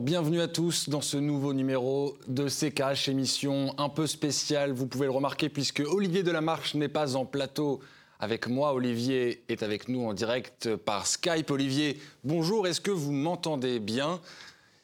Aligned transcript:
Bienvenue 0.00 0.40
à 0.40 0.48
tous 0.48 0.88
dans 0.88 1.02
ce 1.02 1.18
nouveau 1.18 1.52
numéro 1.52 2.16
de 2.26 2.48
CKH, 2.48 3.10
émission 3.10 3.74
un 3.76 3.90
peu 3.90 4.06
spéciale, 4.06 4.72
vous 4.72 4.86
pouvez 4.86 5.04
le 5.04 5.12
remarquer, 5.12 5.50
puisque 5.50 5.82
Olivier 5.86 6.22
Delamarche 6.22 6.74
n'est 6.74 6.88
pas 6.88 7.16
en 7.16 7.26
plateau 7.26 7.80
avec 8.18 8.48
moi. 8.48 8.72
Olivier 8.72 9.44
est 9.50 9.62
avec 9.62 9.88
nous 9.88 10.06
en 10.06 10.14
direct 10.14 10.74
par 10.74 11.06
Skype. 11.06 11.50
Olivier, 11.50 12.00
bonjour, 12.24 12.66
est-ce 12.66 12.80
que 12.80 12.90
vous 12.90 13.12
m'entendez 13.12 13.78
bien? 13.78 14.20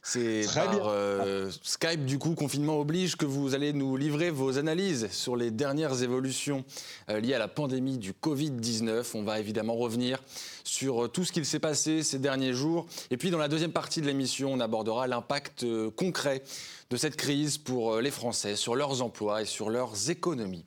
C'est 0.08 0.46
par 0.54 0.86
euh, 0.86 1.50
Skype, 1.64 2.04
du 2.04 2.20
coup, 2.20 2.36
confinement 2.36 2.78
oblige, 2.78 3.16
que 3.16 3.24
vous 3.24 3.56
allez 3.56 3.72
nous 3.72 3.96
livrer 3.96 4.30
vos 4.30 4.56
analyses 4.56 5.08
sur 5.10 5.34
les 5.34 5.50
dernières 5.50 6.00
évolutions 6.00 6.64
euh, 7.10 7.18
liées 7.18 7.34
à 7.34 7.40
la 7.40 7.48
pandémie 7.48 7.98
du 7.98 8.12
Covid-19. 8.12 9.04
On 9.14 9.24
va 9.24 9.40
évidemment 9.40 9.74
revenir 9.74 10.22
sur 10.62 11.06
euh, 11.06 11.08
tout 11.08 11.24
ce 11.24 11.32
qu'il 11.32 11.44
s'est 11.44 11.58
passé 11.58 12.04
ces 12.04 12.20
derniers 12.20 12.52
jours. 12.52 12.86
Et 13.10 13.16
puis, 13.16 13.30
dans 13.30 13.38
la 13.38 13.48
deuxième 13.48 13.72
partie 13.72 14.00
de 14.00 14.06
l'émission, 14.06 14.52
on 14.52 14.60
abordera 14.60 15.08
l'impact 15.08 15.66
concret 15.96 16.44
de 16.90 16.96
cette 16.96 17.16
crise 17.16 17.58
pour 17.58 17.96
les 17.96 18.12
Français, 18.12 18.54
sur 18.54 18.76
leurs 18.76 19.02
emplois 19.02 19.42
et 19.42 19.44
sur 19.44 19.70
leurs 19.70 20.08
économies. 20.08 20.64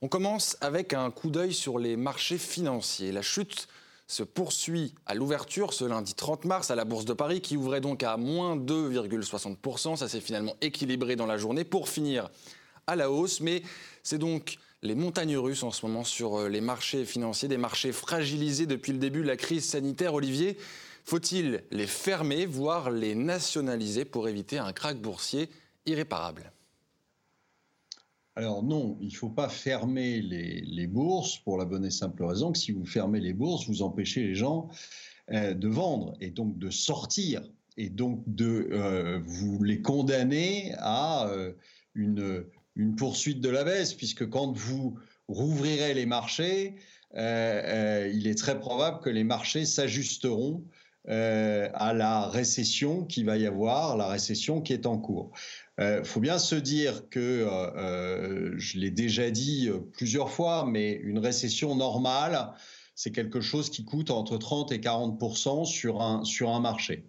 On 0.00 0.06
commence 0.06 0.56
avec 0.60 0.92
un 0.92 1.10
coup 1.10 1.30
d'œil 1.30 1.52
sur 1.52 1.80
les 1.80 1.96
marchés 1.96 2.38
financiers. 2.38 3.10
La 3.10 3.22
chute 3.22 3.66
se 4.06 4.22
poursuit 4.22 4.94
à 5.04 5.14
l'ouverture 5.14 5.72
ce 5.72 5.84
lundi 5.84 6.14
30 6.14 6.44
mars 6.44 6.70
à 6.70 6.76
la 6.76 6.84
Bourse 6.84 7.04
de 7.04 7.12
Paris 7.12 7.40
qui 7.40 7.56
ouvrait 7.56 7.80
donc 7.80 8.02
à 8.02 8.16
moins 8.16 8.56
2,60%. 8.56 9.96
Ça 9.96 10.08
s'est 10.08 10.20
finalement 10.20 10.54
équilibré 10.60 11.16
dans 11.16 11.26
la 11.26 11.36
journée 11.36 11.64
pour 11.64 11.88
finir 11.88 12.30
à 12.86 12.94
la 12.94 13.10
hausse. 13.10 13.40
Mais 13.40 13.62
c'est 14.02 14.18
donc 14.18 14.58
les 14.82 14.94
montagnes 14.94 15.36
russes 15.36 15.64
en 15.64 15.72
ce 15.72 15.84
moment 15.84 16.04
sur 16.04 16.38
euh, 16.38 16.48
les 16.48 16.60
marchés 16.60 17.04
financiers, 17.04 17.48
des 17.48 17.56
marchés 17.56 17.92
fragilisés 17.92 18.66
depuis 18.66 18.92
le 18.92 18.98
début 18.98 19.22
de 19.22 19.26
la 19.26 19.36
crise 19.36 19.64
sanitaire. 19.64 20.14
Olivier, 20.14 20.56
faut-il 21.04 21.64
les 21.70 21.86
fermer, 21.86 22.46
voire 22.46 22.90
les 22.90 23.14
nationaliser 23.14 24.04
pour 24.04 24.28
éviter 24.28 24.58
un 24.58 24.72
krach 24.72 24.96
boursier 24.96 25.48
irréparable? 25.86 26.52
Alors 28.36 28.62
non, 28.62 28.98
il 29.00 29.08
ne 29.08 29.14
faut 29.14 29.30
pas 29.30 29.48
fermer 29.48 30.20
les, 30.20 30.86
bourses 30.86 31.38
pour 31.38 31.56
la 31.56 31.64
bonne 31.64 31.86
et 31.86 31.90
simple 31.90 32.22
raison 32.22 32.52
que 32.52 32.58
si 32.58 32.70
vous 32.70 32.84
fermez 32.84 33.18
les 33.18 33.32
bourses, 33.32 33.66
vous 33.66 33.80
empêchez 33.80 34.22
les 34.22 34.34
gens 34.34 34.68
euh, 35.32 35.54
de 35.54 35.68
vendre 35.68 36.14
et 36.20 36.30
donc 36.30 36.58
de 36.58 36.68
sortir 36.68 37.42
et 37.78 37.88
donc 37.88 38.22
de 38.26 38.68
euh, 38.72 39.20
vous 39.24 39.64
les 39.64 39.80
condamner 39.80 40.74
à 40.78 41.28
euh, 41.28 41.54
une, 41.94 42.44
une, 42.74 42.94
poursuite 42.94 43.40
de 43.40 43.48
la 43.48 43.64
baisse, 43.64 43.94
puisque 43.94 44.28
quand 44.28 44.52
vous 44.52 44.98
rouvrirez 45.28 45.94
les 45.94 46.06
marchés, 46.06 46.74
il 47.14 48.26
est 48.26 48.38
très 48.38 48.58
probable 48.58 49.00
que 49.00 49.08
les 49.08 49.24
marchés 49.24 49.64
s'ajusteront 49.64 50.62
à 51.08 51.94
la 51.94 52.26
récession 52.28 53.04
qui 53.04 53.24
va 53.24 53.38
y 53.38 53.46
avoir, 53.46 53.96
la 53.96 54.08
récession 54.08 54.60
qui 54.60 54.74
est 54.74 54.84
en 54.84 54.98
cours. 54.98 55.32
Il 55.78 55.84
euh, 55.84 56.04
faut 56.04 56.20
bien 56.20 56.38
se 56.38 56.54
dire 56.54 57.08
que, 57.10 57.20
euh, 57.20 57.70
euh, 57.76 58.54
je 58.56 58.78
l'ai 58.78 58.90
déjà 58.90 59.30
dit 59.30 59.68
plusieurs 59.92 60.30
fois, 60.30 60.64
mais 60.66 60.92
une 60.92 61.18
récession 61.18 61.74
normale, 61.74 62.52
c'est 62.94 63.12
quelque 63.12 63.42
chose 63.42 63.68
qui 63.68 63.84
coûte 63.84 64.10
entre 64.10 64.38
30 64.38 64.72
et 64.72 64.80
40 64.80 65.66
sur 65.66 66.00
un, 66.00 66.24
sur 66.24 66.50
un 66.50 66.60
marché. 66.60 67.04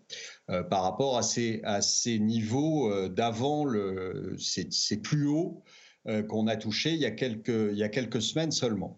par 0.70 0.84
rapport 0.84 1.18
à 1.18 1.24
ces, 1.24 1.62
à 1.64 1.82
ces 1.82 2.20
niveaux 2.20 3.08
d'avant, 3.08 3.66
c'est 4.38 5.02
plus 5.02 5.28
haut 5.28 5.64
euh, 6.08 6.24
qu'on 6.24 6.48
a 6.48 6.56
touché 6.56 6.92
il 6.92 7.00
y 7.00 7.06
a, 7.06 7.12
quelques, 7.12 7.50
il 7.50 7.78
y 7.78 7.84
a 7.84 7.90
quelques 7.90 8.22
semaines 8.22 8.52
seulement. 8.52 8.98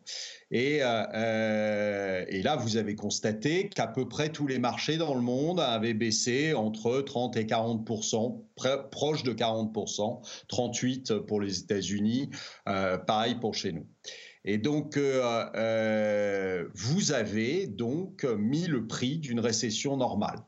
Et, 0.51 0.83
euh, 0.83 1.03
euh, 1.13 2.25
et 2.27 2.41
là, 2.43 2.55
vous 2.55 2.77
avez 2.77 2.95
constaté 2.95 3.69
qu'à 3.69 3.87
peu 3.87 4.07
près 4.07 4.29
tous 4.29 4.45
les 4.45 4.59
marchés 4.59 4.97
dans 4.97 5.15
le 5.15 5.21
monde 5.21 5.59
avaient 5.59 5.93
baissé 5.93 6.53
entre 6.53 7.01
30 7.01 7.35
et 7.37 7.45
40% 7.45 8.43
proche 8.91 9.23
de 9.23 9.33
40% 9.33 10.21
38 10.47 11.13
pour 11.19 11.41
les 11.41 11.59
États-Unis, 11.59 12.29
pareil 12.65 13.35
pour 13.35 13.55
chez 13.55 13.71
nous. 13.71 13.85
Et 14.45 14.57
donc, 14.57 14.95
euh, 14.95 15.45
euh, 15.55 16.65
vous 16.73 17.11
avez 17.11 17.67
donc 17.67 18.23
mis 18.23 18.67
le 18.67 18.87
prix 18.87 19.17
d'une 19.17 19.39
récession 19.39 19.97
normale. 19.97 20.39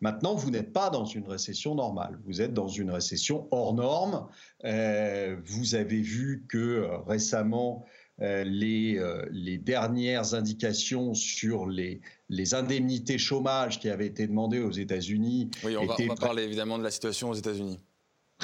Maintenant, 0.00 0.34
vous 0.34 0.50
n'êtes 0.50 0.72
pas 0.72 0.88
dans 0.88 1.04
une 1.04 1.28
récession 1.28 1.74
normale, 1.74 2.18
vous 2.24 2.40
êtes 2.40 2.54
dans 2.54 2.68
une 2.68 2.90
récession 2.90 3.46
hors 3.50 3.74
norme. 3.74 4.26
Euh, 4.64 5.36
vous 5.44 5.74
avez 5.74 6.00
vu 6.00 6.46
que 6.48 6.88
récemment, 7.06 7.84
les, 8.18 9.02
les, 9.32 9.58
dernières 9.58 10.34
indications 10.34 11.14
sur 11.14 11.66
les, 11.66 12.00
les, 12.28 12.54
indemnités 12.54 13.18
chômage 13.18 13.80
qui 13.80 13.88
avaient 13.88 14.06
été 14.06 14.28
demandées 14.28 14.60
aux 14.60 14.70
États-Unis. 14.70 15.50
Oui, 15.64 15.76
on 15.76 15.84
va 15.84 16.14
parler 16.14 16.44
évidemment 16.44 16.78
de 16.78 16.84
la 16.84 16.92
situation 16.92 17.30
aux 17.30 17.34
États-Unis 17.34 17.80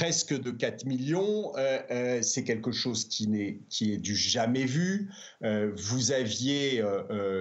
presque 0.00 0.32
de 0.32 0.50
4 0.50 0.86
millions, 0.86 1.54
euh, 1.58 1.78
euh, 1.90 2.22
c'est 2.22 2.42
quelque 2.42 2.72
chose 2.72 3.04
qui, 3.06 3.28
n'est, 3.28 3.60
qui 3.68 3.92
est 3.92 3.98
du 3.98 4.16
jamais 4.16 4.64
vu. 4.64 5.10
Euh, 5.44 5.72
vous 5.76 6.10
aviez 6.10 6.82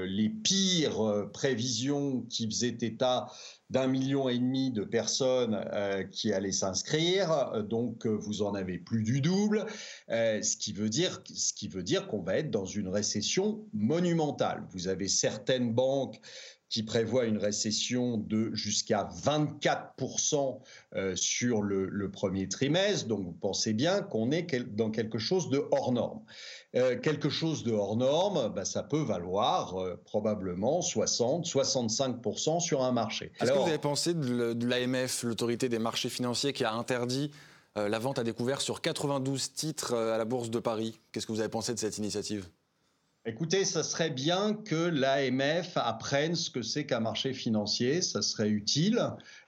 les 0.05 0.27
pires 0.27 1.29
prévisions 1.31 2.25
qui 2.29 2.47
faisaient 2.47 2.77
état 2.81 3.27
d'un 3.69 3.87
million 3.87 4.27
et 4.27 4.37
demi 4.37 4.71
de 4.71 4.83
personnes 4.83 5.63
qui 6.11 6.33
allaient 6.33 6.51
s'inscrire, 6.51 7.63
donc 7.63 8.05
vous 8.07 8.41
en 8.41 8.55
avez 8.55 8.77
plus 8.77 9.03
du 9.03 9.21
double, 9.21 9.65
ce 10.09 10.57
qui 10.57 10.73
veut 10.73 10.89
dire, 10.89 11.21
ce 11.33 11.53
qui 11.53 11.67
veut 11.67 11.83
dire 11.83 12.07
qu'on 12.07 12.21
va 12.21 12.37
être 12.37 12.51
dans 12.51 12.65
une 12.65 12.89
récession 12.89 13.63
monumentale. 13.73 14.65
Vous 14.73 14.87
avez 14.87 15.07
certaines 15.07 15.71
banques 15.71 16.19
qui 16.69 16.83
prévoit 16.83 17.25
une 17.25 17.37
récession 17.37 18.17
de 18.17 18.53
jusqu'à 18.53 19.09
24% 19.23 20.59
euh, 20.95 21.15
sur 21.15 21.61
le, 21.61 22.11
premier 22.11 22.47
trimestre. 22.47 23.07
Donc 23.07 23.23
vous 23.23 23.31
pensez 23.31 23.73
bien 23.73 24.01
qu'on 24.01 24.31
est 24.31 24.55
dans 24.75 24.91
quelque 24.91 25.17
chose 25.17 25.49
de 25.49 25.63
hors 25.71 25.91
norme. 25.91 26.21
Euh, 26.75 26.99
quelque 26.99 27.29
chose 27.29 27.63
de 27.63 27.71
hors 27.71 27.95
norme, 27.95 28.53
bah, 28.53 28.65
ça 28.65 28.83
peut 28.83 29.01
valoir 29.01 29.77
euh, 29.77 29.99
probablement 30.05 30.81
60, 30.81 31.45
65% 31.45 32.59
sur 32.59 32.83
un 32.83 32.91
marché. 32.91 33.31
Qu'est-ce 33.39 33.51
que 33.51 33.57
vous 33.57 33.67
avez 33.67 33.77
pensé 33.77 34.13
de 34.13 34.65
l'AMF, 34.65 35.23
l'autorité 35.23 35.69
des 35.69 35.79
marchés 35.79 36.09
financiers, 36.09 36.53
qui 36.53 36.63
a 36.63 36.73
interdit 36.73 37.31
la 37.75 37.99
vente 37.99 38.19
à 38.19 38.23
découvert 38.23 38.59
sur 38.59 38.81
92 38.81 39.53
titres 39.53 39.95
à 39.95 40.17
la 40.17 40.25
Bourse 40.25 40.49
de 40.49 40.59
Paris? 40.59 40.99
Qu'est-ce 41.11 41.25
que 41.25 41.31
vous 41.31 41.39
avez 41.39 41.49
pensé 41.49 41.73
de 41.73 41.79
cette 41.79 41.97
initiative? 41.97 42.49
Écoutez, 43.25 43.65
ça 43.65 43.83
serait 43.83 44.09
bien 44.09 44.53
que 44.53 44.75
l'AMF 44.75 45.75
apprenne 45.75 46.35
ce 46.35 46.49
que 46.49 46.61
c'est 46.61 46.85
qu'un 46.85 47.01
marché 47.01 47.33
financier, 47.33 48.01
ça 48.01 48.21
serait 48.21 48.49
utile. 48.49 49.01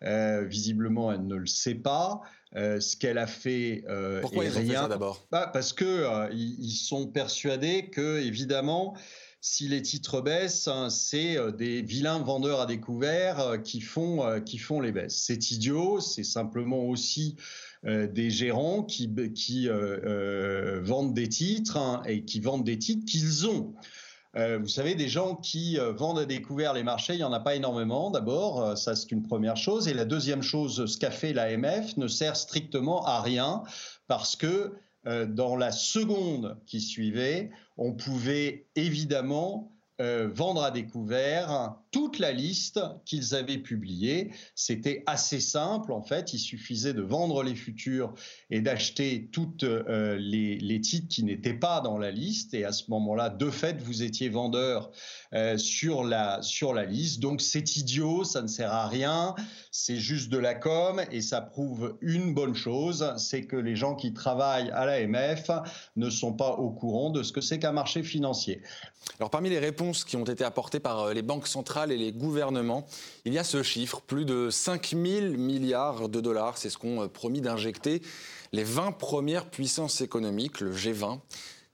Euh, 0.04 0.44
visiblement, 0.46 1.12
elle 1.12 1.26
ne 1.26 1.36
le 1.36 1.48
sait 1.48 1.76
pas. 1.76 2.22
Euh, 2.58 2.81
ce 2.81 2.98
qu'elle 2.98 3.18
a 3.18 3.28
fait 3.28 3.86
euh, 3.88 4.20
Pourquoi 4.20 4.44
ils 4.44 4.52
rien. 4.52 4.90
d'abord? 4.90 5.26
Bah, 5.31 5.50
Parce 5.54 5.72
que 5.72 6.30
ils 6.34 6.76
sont 6.76 7.08
persuadés 7.08 7.90
que, 7.90 8.20
évidemment, 8.20 8.94
si 9.41 9.68
les 9.68 9.81
titres 9.81 10.22
baissent, 10.22 10.68
hein, 10.68 10.90
c'est 10.90 11.38
des 11.53 11.81
vilains 11.81 12.19
vendeurs 12.19 12.62
à 12.62 12.66
découvert 12.66 13.57
qui 13.63 13.81
font, 13.81 14.41
qui 14.46 14.59
font 14.59 14.79
les 14.79 14.91
baisses. 14.91 15.18
C'est 15.18 15.52
idiot, 15.52 16.00
c'est 16.00 16.24
simplement 16.24 16.85
aussi 16.85 17.35
euh, 17.88 18.06
des 18.06 18.30
gérants 18.30 18.84
qui, 18.84 19.12
qui 19.34 19.68
euh, 19.68 20.00
euh, 20.06 20.81
vendent 20.84 21.16
des 21.16 21.28
titres 21.28 21.78
hein, 21.78 22.03
et 22.06 22.25
qui 22.25 22.40
vendent 22.40 22.63
des 22.63 22.78
titres 22.78 23.06
qu'ils 23.09 23.47
ont. 23.47 23.74
vous 24.35 24.68
savez, 24.68 24.94
des 24.94 25.09
gens 25.09 25.35
qui 25.35 25.78
vendent 25.97 26.19
à 26.19 26.25
découvert 26.25 26.74
les 26.74 26.84
marchés, 26.84 27.13
il 27.13 27.18
n'y 27.18 27.24
en 27.24 27.34
a 27.34 27.40
pas 27.40 27.56
énormément 27.56 28.12
d'abord, 28.12 28.78
ça 28.78 28.96
c'est 28.96 29.12
une 29.12 29.24
première 29.24 29.57
chose. 29.57 29.88
Et 29.88 29.94
la 29.94 30.06
deuxième 30.06 30.44
chose, 30.44 30.85
ce 30.85 30.97
qu'a 30.97 31.12
fait 31.12 31.34
l'AMF 31.34 31.97
ne 31.97 32.07
sert 32.07 32.38
strictement 32.38 33.06
à 33.06 33.19
rien 33.21 33.63
parce 34.07 34.36
que 34.36 34.74
dans 35.06 35.56
la 35.56 35.71
seconde 35.71 36.57
qui 36.68 36.80
suivait, 36.80 37.50
on 37.77 37.94
pouvait 37.94 38.68
évidemment 38.75 39.71
vendre 40.00 40.63
à 40.63 40.71
découvert 40.71 41.75
toute 41.92 42.20
la 42.20 42.32
liste 42.32 42.80
qu'ils 43.06 43.36
avaient 43.36 43.58
publiée. 43.58 44.32
C'était 44.56 45.04
assez 45.06 45.40
simple 45.40 45.92
en 45.92 46.02
fait. 46.02 46.34
Il 46.34 46.40
suffisait 46.40 46.94
de 46.94 47.02
vendre 47.02 47.44
les 47.44 47.56
futurs 47.56 48.14
et 48.50 48.62
d'acheter 48.62 49.30
toutes 49.32 49.64
euh, 49.64 50.18
les, 50.18 50.82
titres 50.82 51.10
qui 51.10 51.24
n'étaient 51.24 51.54
pas 51.54 51.82
dans 51.82 51.98
la 51.98 52.12
liste. 52.12 52.54
Et 52.54 52.64
à 52.64 52.72
ce 52.72 52.90
moment-là, 52.90 53.30
de 53.30 53.50
fait, 53.50 53.82
vous 53.82 54.04
étiez 54.04 54.30
vendeur 54.30 54.92
euh, 55.34 55.58
sur, 55.58 56.04
la, 56.04 56.42
sur 56.42 56.74
la 56.74 56.86
liste. 56.86 57.20
Donc 57.20 57.42
c'est 57.42 57.76
idiot, 57.76 58.24
ça 58.24 58.42
ne 58.42 58.48
sert 58.48 58.72
à 58.72 58.88
rien. 58.88 59.36
C'est 59.72 59.98
juste 59.98 60.30
de 60.30 60.38
la 60.38 60.56
com 60.56 61.02
et 61.12 61.22
ça 61.22 61.42
prouve 61.42 61.98
une 62.02 62.34
bonne 62.34 62.56
chose, 62.56 63.14
c'est 63.18 63.46
que 63.46 63.56
les 63.56 63.76
gens 63.76 63.96
qui 63.96 64.14
travaillent 64.14 64.72
à 64.72 64.86
l'AMF 64.86 65.50
ne 65.96 66.10
sont 66.10 66.34
pas 66.34 66.52
au 66.52 66.70
courant 66.72 67.10
de 67.10 67.24
ce 67.24 67.32
que 67.32 67.42
c'est 67.42 67.60
qu'un 67.60 67.72
marché 67.72 68.04
financier. 68.04 68.62
Alors 69.20 69.30
parmi 69.30 69.50
les 69.50 69.60
réponses 69.60 70.04
qui 70.04 70.16
ont 70.16 70.24
été 70.24 70.44
apportées 70.44 70.80
par 70.80 71.00
euh, 71.00 71.14
les 71.14 71.22
banques 71.22 71.48
centrales 71.48 71.81
et 71.89 71.98
les 71.98 72.12
gouvernements. 72.12 72.86
Il 73.25 73.33
y 73.33 73.39
a 73.39 73.44
ce 73.44 73.63
chiffre, 73.63 74.01
plus 74.01 74.25
de 74.25 74.50
5 74.50 74.89
000 74.89 75.38
milliards 75.38 76.10
de 76.10 76.19
dollars, 76.19 76.57
c'est 76.57 76.69
ce 76.69 76.78
qu'ont 76.78 77.04
euh, 77.04 77.07
promis 77.07 77.39
d'injecter 77.39 78.01
les 78.51 78.66
20 78.66 78.92
premières 78.92 79.50
puissances 79.50 80.01
économiques, 80.01 80.60
le 80.60 80.72
G20 80.72 81.19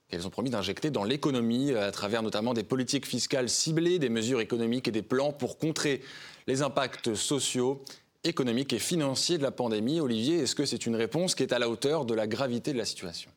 qu'elles 0.08 0.26
ont 0.26 0.30
promis 0.30 0.48
d'injecter 0.50 0.90
dans 0.90 1.04
l'économie 1.04 1.74
à 1.74 1.92
travers 1.92 2.22
notamment 2.22 2.54
des 2.54 2.62
politiques 2.62 3.06
fiscales 3.06 3.50
ciblées, 3.50 3.98
des 3.98 4.08
mesures 4.08 4.40
économiques 4.40 4.88
et 4.88 4.90
des 4.90 5.02
plans 5.02 5.32
pour 5.32 5.58
contrer 5.58 6.00
les 6.46 6.62
impacts 6.62 7.14
sociaux 7.14 7.82
économique 8.24 8.72
et 8.72 8.78
financier 8.78 9.38
de 9.38 9.42
la 9.42 9.50
pandémie. 9.50 10.00
Olivier, 10.00 10.38
est-ce 10.38 10.54
que 10.54 10.64
c'est 10.64 10.86
une 10.86 10.96
réponse 10.96 11.34
qui 11.34 11.42
est 11.42 11.52
à 11.52 11.58
la 11.58 11.68
hauteur 11.68 12.04
de 12.04 12.14
la 12.14 12.26
gravité 12.26 12.72
de 12.72 12.78
la 12.78 12.84
situation? 12.84 13.30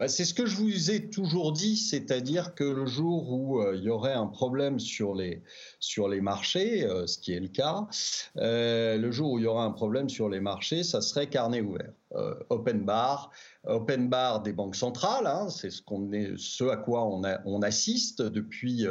Bah, 0.00 0.08
c'est 0.08 0.24
ce 0.24 0.34
que 0.34 0.44
je 0.44 0.56
vous 0.56 0.90
ai 0.90 1.08
toujours 1.08 1.52
dit, 1.52 1.76
c'est-à-dire 1.76 2.56
que 2.56 2.64
le 2.64 2.84
jour 2.84 3.32
où 3.32 3.60
euh, 3.60 3.76
il 3.76 3.84
y 3.84 3.90
aurait 3.90 4.12
un 4.12 4.26
problème 4.26 4.80
sur 4.80 5.14
les, 5.14 5.40
sur 5.78 6.08
les 6.08 6.20
marchés, 6.20 6.84
euh, 6.84 7.06
ce 7.06 7.16
qui 7.16 7.32
est 7.32 7.38
le 7.38 7.46
cas, 7.46 7.86
euh, 8.38 8.96
le 8.98 9.10
jour 9.12 9.32
où 9.32 9.38
il 9.38 9.44
y 9.44 9.46
aura 9.46 9.64
un 9.64 9.70
problème 9.70 10.08
sur 10.08 10.28
les 10.28 10.40
marchés, 10.40 10.82
ça 10.82 11.00
serait 11.00 11.28
carnet 11.28 11.60
ouvert, 11.60 11.92
open 12.48 12.84
bar, 12.84 13.30
open 13.64 14.08
bar 14.08 14.42
des 14.42 14.52
banques 14.52 14.76
centrales, 14.76 15.28
hein, 15.28 15.48
c'est 15.48 15.70
ce, 15.70 15.82
ce 16.36 16.64
à 16.64 16.76
quoi 16.76 17.04
on, 17.04 17.22
on 17.44 17.62
assiste 17.62 18.20
depuis 18.20 18.86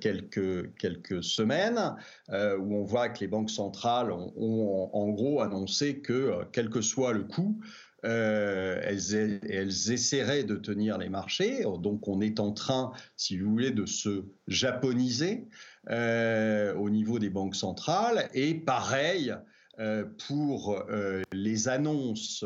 quelques, 0.00 0.74
quelques 0.76 1.22
semaines, 1.24 1.96
où 2.30 2.76
on 2.76 2.84
voit 2.84 3.08
que 3.08 3.20
les 3.20 3.28
banques 3.28 3.50
centrales 3.50 4.12
ont 4.12 4.90
en 4.92 5.08
gros 5.08 5.40
annoncé 5.40 6.00
que, 6.00 6.44
quel 6.52 6.68
que 6.68 6.82
soit 6.82 7.12
le 7.12 7.24
coût, 7.24 7.58
euh, 8.04 8.80
elles, 8.82 9.92
essaieraient 9.92 10.44
de 10.44 10.56
tenir 10.56 10.98
les 10.98 11.08
marchés. 11.08 11.62
Donc 11.80 12.08
on 12.08 12.20
est 12.20 12.40
en 12.40 12.52
train, 12.52 12.92
si 13.16 13.38
vous 13.38 13.50
voulez, 13.50 13.70
de 13.70 13.86
se 13.86 14.24
japoniser 14.48 15.46
euh, 15.90 16.74
au 16.74 16.90
niveau 16.90 17.18
des 17.18 17.30
banques 17.30 17.54
centrales. 17.54 18.28
Et 18.34 18.54
pareil, 18.54 19.34
euh, 19.78 20.04
pour 20.26 20.84
les 21.32 21.68
annonces 21.68 22.44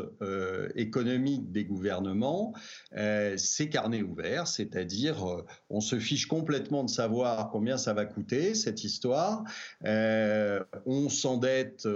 économiques 0.75 1.51
des 1.51 1.65
gouvernements, 1.65 2.53
c'est 3.35 3.69
carnet 3.69 4.01
ouvert, 4.01 4.47
c'est-à-dire 4.47 5.43
on 5.69 5.81
se 5.81 5.99
fiche 5.99 6.27
complètement 6.27 6.83
de 6.83 6.89
savoir 6.89 7.49
combien 7.49 7.77
ça 7.77 7.93
va 7.93 8.05
coûter 8.05 8.55
cette 8.55 8.83
histoire, 8.83 9.43
on 9.83 11.09
s'endette 11.09 11.87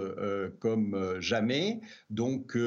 comme 0.60 1.16
jamais, 1.20 1.80
donc 2.10 2.58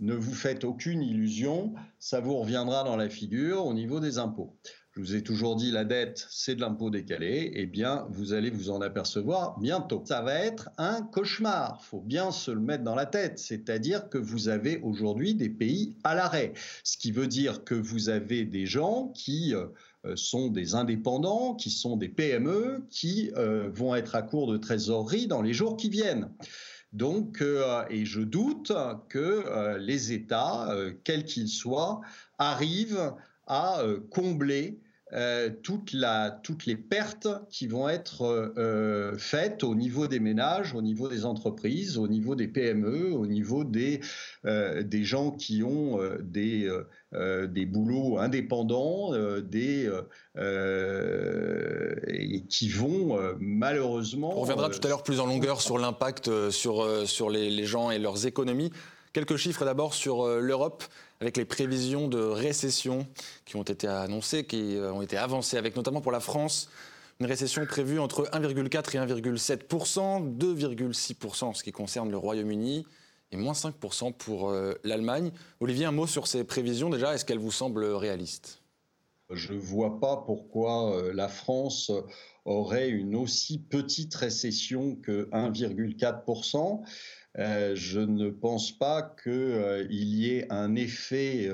ne 0.00 0.14
vous 0.14 0.34
faites 0.34 0.64
aucune 0.64 1.02
illusion, 1.02 1.74
ça 1.98 2.20
vous 2.20 2.36
reviendra 2.36 2.84
dans 2.84 2.96
la 2.96 3.08
figure 3.08 3.64
au 3.64 3.74
niveau 3.74 4.00
des 4.00 4.18
impôts. 4.18 4.56
Je 4.96 5.02
vous 5.02 5.14
ai 5.14 5.22
toujours 5.22 5.56
dit 5.56 5.70
la 5.70 5.84
dette, 5.84 6.26
c'est 6.30 6.54
de 6.54 6.62
l'impôt 6.62 6.88
décalé. 6.88 7.52
Eh 7.54 7.66
bien, 7.66 8.06
vous 8.08 8.32
allez 8.32 8.48
vous 8.48 8.70
en 8.70 8.80
apercevoir 8.80 9.58
bientôt. 9.60 10.02
Ça 10.06 10.22
va 10.22 10.34
être 10.36 10.70
un 10.78 11.02
cauchemar. 11.02 11.84
Faut 11.84 12.00
bien 12.00 12.30
se 12.30 12.50
le 12.50 12.60
mettre 12.60 12.82
dans 12.82 12.94
la 12.94 13.04
tête. 13.04 13.38
C'est-à-dire 13.38 14.08
que 14.08 14.16
vous 14.16 14.48
avez 14.48 14.78
aujourd'hui 14.78 15.34
des 15.34 15.50
pays 15.50 15.98
à 16.02 16.14
l'arrêt. 16.14 16.54
Ce 16.82 16.96
qui 16.96 17.12
veut 17.12 17.26
dire 17.26 17.62
que 17.62 17.74
vous 17.74 18.08
avez 18.08 18.46
des 18.46 18.64
gens 18.64 19.08
qui 19.14 19.54
euh, 19.54 19.66
sont 20.16 20.48
des 20.48 20.74
indépendants, 20.74 21.54
qui 21.54 21.68
sont 21.68 21.98
des 21.98 22.08
PME, 22.08 22.86
qui 22.88 23.30
euh, 23.36 23.68
vont 23.74 23.94
être 23.94 24.14
à 24.14 24.22
court 24.22 24.50
de 24.50 24.56
trésorerie 24.56 25.26
dans 25.26 25.42
les 25.42 25.52
jours 25.52 25.76
qui 25.76 25.90
viennent. 25.90 26.30
Donc, 26.96 27.42
euh, 27.42 27.84
et 27.90 28.06
je 28.06 28.22
doute 28.22 28.72
que 29.10 29.18
euh, 29.18 29.76
les 29.76 30.12
États, 30.12 30.72
euh, 30.72 30.92
quels 31.04 31.24
qu'ils 31.24 31.50
soient, 31.50 32.00
arrivent 32.38 33.12
à 33.46 33.82
combler 34.10 34.80
toutes 35.62 35.92
les 35.92 36.76
pertes 36.76 37.28
qui 37.48 37.68
vont 37.68 37.88
être 37.88 38.52
faites 39.18 39.62
au 39.62 39.76
niveau 39.76 40.08
des 40.08 40.18
ménages, 40.18 40.74
au 40.74 40.82
niveau 40.82 41.08
des 41.08 41.24
entreprises, 41.24 41.96
au 41.96 42.08
niveau 42.08 42.34
des 42.34 42.48
PME, 42.48 43.12
au 43.12 43.24
niveau 43.24 43.62
des 43.62 44.00
gens 45.04 45.30
qui 45.30 45.62
ont 45.62 46.00
des, 46.20 46.68
des 47.16 47.66
boulots 47.66 48.18
indépendants, 48.18 49.12
des, 49.40 49.90
et 52.08 52.42
qui 52.42 52.68
vont 52.68 53.18
euh, 53.18 53.34
malheureusement. 53.38 54.36
On 54.36 54.42
reviendra 54.42 54.70
tout 54.70 54.80
à 54.84 54.88
l'heure 54.88 55.02
plus 55.02 55.20
en 55.20 55.26
longueur 55.26 55.60
sur 55.60 55.78
l'impact 55.78 56.28
euh, 56.28 56.50
sur, 56.50 56.82
euh, 56.82 57.06
sur 57.06 57.30
les, 57.30 57.64
gens 57.64 57.90
et 57.90 57.98
leurs 57.98 58.26
économies. 58.26 58.70
Quelques 59.12 59.36
chiffres 59.36 59.64
d'abord 59.64 59.94
sur 59.94 60.26
l'Europe, 60.26 60.84
avec 61.22 61.38
les 61.38 61.46
prévisions 61.46 62.06
de 62.06 62.18
récession 62.18 63.06
qui 63.46 63.56
ont 63.56 63.62
été 63.62 63.88
annoncées, 63.88 64.44
qui 64.44 64.76
ont 64.78 65.00
été 65.00 65.16
avancées, 65.16 65.56
avec 65.56 65.74
notamment 65.74 66.02
pour 66.02 66.12
la 66.12 66.20
France 66.20 66.68
une 67.18 67.24
récession 67.24 67.64
prévue 67.64 67.98
entre 67.98 68.24
1,4 68.32 68.94
et 68.94 68.98
1,7 68.98 69.68
2,6 69.68 71.44
en 71.44 71.54
ce 71.54 71.62
qui 71.64 71.72
concerne 71.72 72.10
le 72.10 72.18
Royaume-Uni 72.18 72.86
et 73.32 73.36
moins 73.36 73.54
5% 73.54 74.12
pour 74.12 74.52
l'Allemagne. 74.84 75.32
Olivier, 75.60 75.84
un 75.84 75.92
mot 75.92 76.06
sur 76.06 76.26
ces 76.26 76.44
prévisions 76.44 76.90
déjà, 76.90 77.14
est-ce 77.14 77.24
qu'elles 77.24 77.38
vous 77.38 77.52
semblent 77.52 77.84
réalistes? 77.84 78.62
Je 79.30 79.54
ne 79.54 79.58
vois 79.58 79.98
pas 79.98 80.18
pourquoi 80.18 80.96
euh, 80.96 81.12
la 81.12 81.28
France 81.28 81.90
aurait 82.44 82.90
une 82.90 83.16
aussi 83.16 83.58
petite 83.58 84.14
récession 84.14 84.94
que 84.96 85.28
1,4%. 85.30 86.84
Euh, 87.38 87.72
je 87.74 88.00
ne 88.00 88.30
pense 88.30 88.70
pas 88.70 89.02
qu'il 89.02 89.32
euh, 89.32 89.86
y 89.90 90.30
ait 90.30 90.46
un 90.50 90.76
effet 90.76 91.50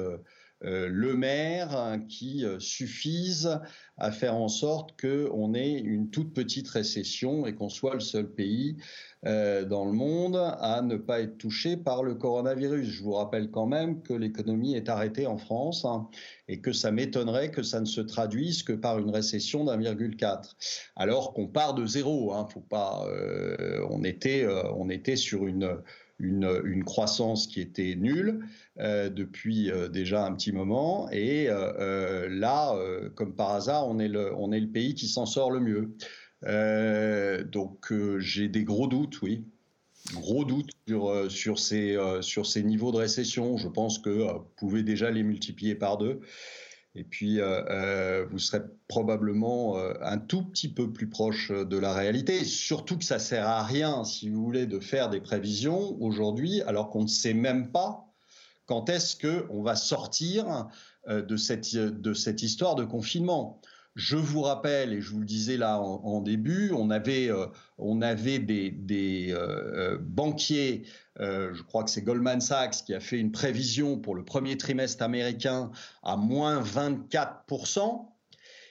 le 0.62 1.14
maire 1.14 1.98
qui 2.08 2.44
suffise 2.58 3.58
à 3.98 4.10
faire 4.10 4.34
en 4.34 4.48
sorte 4.48 5.00
qu'on 5.00 5.54
ait 5.54 5.78
une 5.78 6.10
toute 6.10 6.32
petite 6.32 6.68
récession 6.68 7.46
et 7.46 7.54
qu'on 7.54 7.68
soit 7.68 7.94
le 7.94 8.00
seul 8.00 8.28
pays 8.28 8.76
euh, 9.24 9.64
dans 9.64 9.84
le 9.84 9.92
monde 9.92 10.36
à 10.36 10.82
ne 10.82 10.96
pas 10.96 11.20
être 11.20 11.38
touché 11.38 11.76
par 11.76 12.02
le 12.02 12.16
coronavirus. 12.16 12.88
Je 12.88 13.02
vous 13.04 13.12
rappelle 13.12 13.50
quand 13.52 13.66
même 13.66 14.02
que 14.02 14.12
l'économie 14.12 14.74
est 14.74 14.88
arrêtée 14.88 15.28
en 15.28 15.36
France 15.38 15.84
hein, 15.84 16.08
et 16.48 16.60
que 16.60 16.72
ça 16.72 16.90
m'étonnerait 16.90 17.52
que 17.52 17.62
ça 17.62 17.78
ne 17.78 17.84
se 17.84 18.00
traduise 18.00 18.64
que 18.64 18.72
par 18.72 18.98
une 18.98 19.10
récession 19.10 19.64
d'1,4. 19.64 20.56
Alors 20.96 21.34
qu'on 21.34 21.46
part 21.46 21.74
de 21.74 21.86
zéro, 21.86 22.32
hein, 22.32 22.48
faut 22.52 22.60
pas. 22.60 23.06
Euh, 23.06 23.86
on 23.90 24.02
était, 24.02 24.42
euh, 24.42 24.64
on 24.74 24.88
était 24.88 25.16
sur 25.16 25.46
une 25.46 25.76
une, 26.22 26.84
croissance 26.84 27.46
qui 27.46 27.60
était 27.60 27.96
nulle 27.96 28.46
euh, 28.78 29.10
depuis 29.10 29.70
euh, 29.70 29.88
déjà 29.88 30.24
un 30.24 30.32
petit 30.32 30.52
moment. 30.52 31.10
Et 31.10 31.46
euh, 31.48 32.28
là, 32.30 32.74
comme 33.14 33.34
par 33.34 33.50
hasard, 33.50 33.88
on 33.88 33.98
est 33.98 34.08
le, 34.08 34.34
on 34.36 34.52
est 34.52 34.60
le 34.60 34.68
pays 34.68 34.94
qui 34.94 35.08
s'en 35.08 35.26
sort 35.26 35.50
le 35.50 35.60
mieux. 35.60 35.94
Donc 37.50 37.92
j'ai 38.18 38.48
des 38.48 38.64
gros 38.64 38.86
doutes, 38.86 39.20
oui. 39.22 39.44
Gros 40.14 40.44
doutes 40.44 40.70
sur, 40.88 41.30
sur, 41.30 41.58
ces, 41.60 41.96
sur 42.22 42.46
ces 42.46 42.62
niveaux 42.62 42.90
de 42.90 42.96
récession. 42.96 43.56
Je 43.56 43.68
pense 43.68 43.98
que 43.98 44.10
vous 44.10 44.44
pouvez 44.56 44.82
déjà 44.82 45.10
les 45.10 45.22
multiplier 45.22 45.74
par 45.74 45.98
deux. 45.98 46.20
Et 46.94 47.04
puis, 47.04 47.40
vous 48.30 48.38
serez 48.38 48.60
probablement 48.86 49.78
un 50.02 50.18
tout 50.18 50.42
petit 50.42 50.68
peu 50.68 50.92
plus 50.92 51.08
proche 51.08 51.50
de 51.50 51.78
la 51.78 51.94
réalité. 51.94 52.44
Surtout 52.44 52.98
que 52.98 53.04
ça 53.04 53.18
sert 53.18 53.48
à 53.48 53.62
rien, 53.64 54.04
si 54.04 54.28
vous 54.28 54.44
voulez, 54.44 54.66
de 54.66 54.78
faire 54.78 55.08
des 55.08 55.20
prévisions 55.20 55.96
aujourd'hui, 56.02 56.60
alors 56.62 56.90
qu'on 56.90 57.04
ne 57.04 57.08
sait 57.08 57.32
même 57.34 57.72
pas 57.72 58.06
quand 58.66 58.90
est-ce 58.90 59.16
qu'on 59.16 59.62
va 59.62 59.74
sortir 59.74 60.68
de 61.08 61.36
cette 61.36 62.42
histoire 62.42 62.74
de 62.74 62.84
confinement. 62.84 63.60
Je 63.94 64.16
vous 64.16 64.40
rappelle, 64.40 64.94
et 64.94 65.02
je 65.02 65.10
vous 65.10 65.18
le 65.18 65.26
disais 65.26 65.58
là 65.58 65.78
en, 65.78 66.20
début, 66.22 66.72
on 66.72 66.88
avait, 66.88 67.30
euh, 67.30 67.46
on 67.76 68.00
avait 68.00 68.38
des, 68.38 69.28
euh, 69.30 69.36
euh, 69.36 69.98
banquiers, 70.00 70.84
je 71.18 71.62
crois 71.62 71.84
que 71.84 71.90
c'est 71.90 72.00
Goldman 72.00 72.40
Sachs 72.40 72.84
qui 72.86 72.94
a 72.94 73.00
fait 73.00 73.18
une 73.18 73.32
prévision 73.32 73.98
pour 73.98 74.14
le 74.14 74.24
premier 74.24 74.56
trimestre 74.56 75.02
américain 75.02 75.70
à 76.02 76.16
moins 76.16 76.62
24%. 76.62 78.08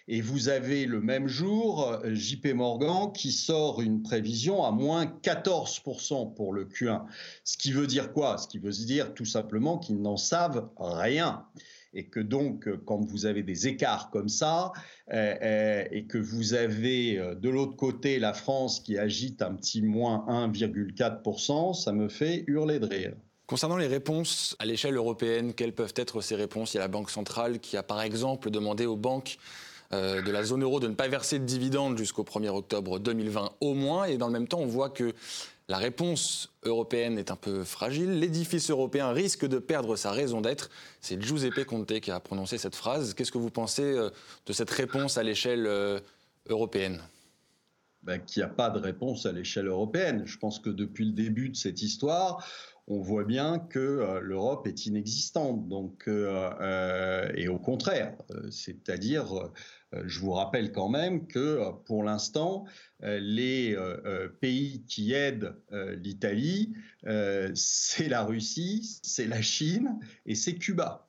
Et 0.08 0.20
vous 0.20 0.50
avez 0.50 0.88
le 0.88 1.00
même 1.00 1.28
jour 1.28 2.01
JP 2.04 2.56
Morgan 2.56 3.13
qui 3.13 3.32
sort 3.32 3.82
une 3.82 4.01
prévision 4.01 4.66
à 4.66 4.72
moins 4.72 5.06
14% 5.06 6.34
pour 6.34 6.51
le 6.51 6.66
Q1. 6.66 7.04
Ce 7.46 7.58
qui 7.58 7.72
veut 7.72 7.88
dire 7.88 8.12
quoi? 8.12 8.40
Ce 8.40 8.48
qui 8.48 8.58
veut 8.58 8.72
dire 8.72 9.13
tout 9.13 9.25
simplement 9.25 9.78
qu'ils 9.78 10.01
n'en 10.01 10.18
savent 10.18 10.68
rien 10.78 11.46
et 11.93 12.05
que 12.05 12.19
donc 12.19 12.67
euh, 12.67 12.81
quand 12.86 13.00
vous 13.00 13.25
avez 13.25 13.43
des 13.43 13.67
écarts 13.67 14.10
comme 14.12 14.29
ça 14.29 14.71
euh, 15.13 15.36
euh, 15.41 15.83
et 15.91 16.05
que 16.05 16.17
vous 16.17 16.53
avez 16.53 17.17
de 17.36 17.50
l'autre 17.50 17.75
côté 17.75 18.19
la 18.19 18.33
France 18.33 18.79
qui 18.79 18.98
agite 18.98 19.41
un 19.41 19.55
petit 19.55 19.81
moins 19.81 20.25
1,4%, 20.27 21.74
ça 21.74 21.91
me 21.91 22.07
fait 22.07 22.43
hurler 22.48 22.79
de 22.79 22.88
rire. 22.88 23.13
Concernant 23.48 23.77
les 23.77 23.88
réponses 23.88 24.55
à 24.60 24.65
l'échelle 24.65 24.95
européenne, 24.95 25.53
quelles 25.53 25.74
peuvent 25.74 25.93
être 25.98 26.21
ces 26.21 26.36
réponses? 26.36 26.74
Il 26.74 26.77
y 26.77 26.79
a 26.79 26.83
la 26.83 26.88
Banque 26.88 27.10
centrale 27.10 27.60
qui 27.60 27.75
a 27.75 27.83
par 27.83 28.01
exemple 28.01 28.50
demandé 28.50 28.86
aux 28.86 28.95
banques 28.95 29.38
de 29.91 30.31
la 30.31 30.43
zone 30.45 30.63
euro 30.63 30.79
de 30.79 30.88
ne 30.88 30.93
pas 30.93 31.10
verser 31.10 31.38
de 31.38 31.43
dividendes 31.43 31.98
jusqu'au 31.98 32.24
1er 32.24 32.48
octobre 32.48 32.98
2020 32.98 33.51
au 33.60 33.74
moins. 33.74 34.05
Et 34.05 34.15
dans 34.17 34.27
le 34.27 34.31
même 34.31 34.48
temps, 34.48 34.62
on 34.62 34.65
voit 34.65 34.89
que 34.89 35.13
la 35.72 35.78
réponse 35.78 36.51
européenne 36.63 37.18
est 37.18 37.32
un 37.32 37.38
peu 37.38 37.63
fragile. 37.63 38.20
L'édifice 38.20 38.70
européen 38.70 39.13
risque 39.13 39.48
de 39.48 39.58
perdre 39.58 39.96
sa 39.96 40.12
raison 40.12 40.42
d'être. 40.42 40.70
C'est 41.00 41.22
Giuseppe 41.22 41.63
Conte 41.63 41.98
qui 42.01 42.12
a 42.12 42.20
prononcé 42.20 42.58
cette 42.58 42.75
phrase. 42.75 43.13
Qu'est-ce 43.13 43.32
que 43.32 43.38
vous 43.38 43.51
pensez 43.51 43.84
euh, 43.84 44.10
de 44.48 44.51
cette 44.51 44.70
réponse 44.70 45.18
à 45.18 45.24
l'échelle 45.24 45.66
euh, 45.66 46.01
européenne? 46.50 47.00
Ben, 48.04 48.20
Qu'il 48.20 48.42
n'y 48.42 48.50
a 48.50 48.54
pas 48.54 48.70
de 48.70 48.80
réponse 48.80 49.25
à 49.25 49.32
l'échelle 49.32 49.68
européenne. 49.68 50.24
Je 50.25 50.38
pense 50.38 50.60
que 50.60 50.70
depuis 50.70 51.06
le 51.06 51.13
début 51.13 51.48
de 51.48 51.56
cette 51.56 51.82
histoire, 51.82 52.46
on 52.88 53.00
voit 53.00 53.24
bien 53.24 53.58
que 53.58 54.20
l'Europe 54.22 54.68
est 54.68 54.88
inexistante. 54.88 55.70
Donc, 55.70 56.10
et 56.10 57.48
au 57.48 57.60
contraire, 57.60 58.18
c'est-à-dire, 58.50 59.50
je 60.05 60.19
vous 60.19 60.31
rappelle 60.31 60.71
quand 60.71 60.89
même 60.89 61.27
que 61.27 61.60
pour 61.86 62.03
l'instant, 62.03 62.65
les 63.01 63.75
pays 64.39 64.83
qui 64.88 65.13
aident 65.13 65.55
l'Italie, 65.71 66.74
c'est 67.53 68.07
la 68.07 68.24
Russie, 68.24 69.00
c'est 69.03 69.27
la 69.27 69.41
Chine 69.41 70.00
et 70.25 70.36
c'est 70.36 70.55
Cuba. 70.55 71.07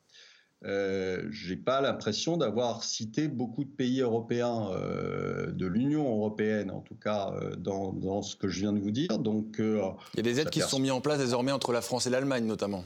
Euh, 0.65 1.27
j'ai 1.31 1.57
pas 1.57 1.81
l'impression 1.81 2.37
d'avoir 2.37 2.85
cité 2.85 3.27
beaucoup 3.27 3.65
de 3.65 3.71
pays 3.71 4.01
européens 4.01 4.69
euh, 4.71 5.51
de 5.51 5.67
l'Union 5.67 6.09
européenne, 6.09 6.71
en 6.71 6.81
tout 6.81 6.95
cas 6.95 7.33
euh, 7.33 7.57
dans, 7.57 7.93
dans, 7.93 8.23
ce 8.23 8.37
que 8.37 8.47
je 8.47 8.61
viens 8.61 8.73
de 8.73 8.79
vous 8.79 8.93
dire. 8.93 9.19
Donc, 9.19 9.57
il 9.59 10.17
y 10.17 10.21
a 10.21 10.23
des 10.23 10.41
aides 10.41 10.51
qui 10.51 10.61
se 10.61 10.69
sont 10.69 10.79
mises 10.79 10.93
en 10.93 11.01
place 11.01 11.19
désormais 11.19 11.53
entre 11.53 11.73
la 11.73 11.81
France 11.81 12.07
et 12.07 12.11
l'Allemagne, 12.11 12.45
notamment. 12.45 12.85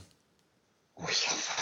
Oui, 0.98 1.12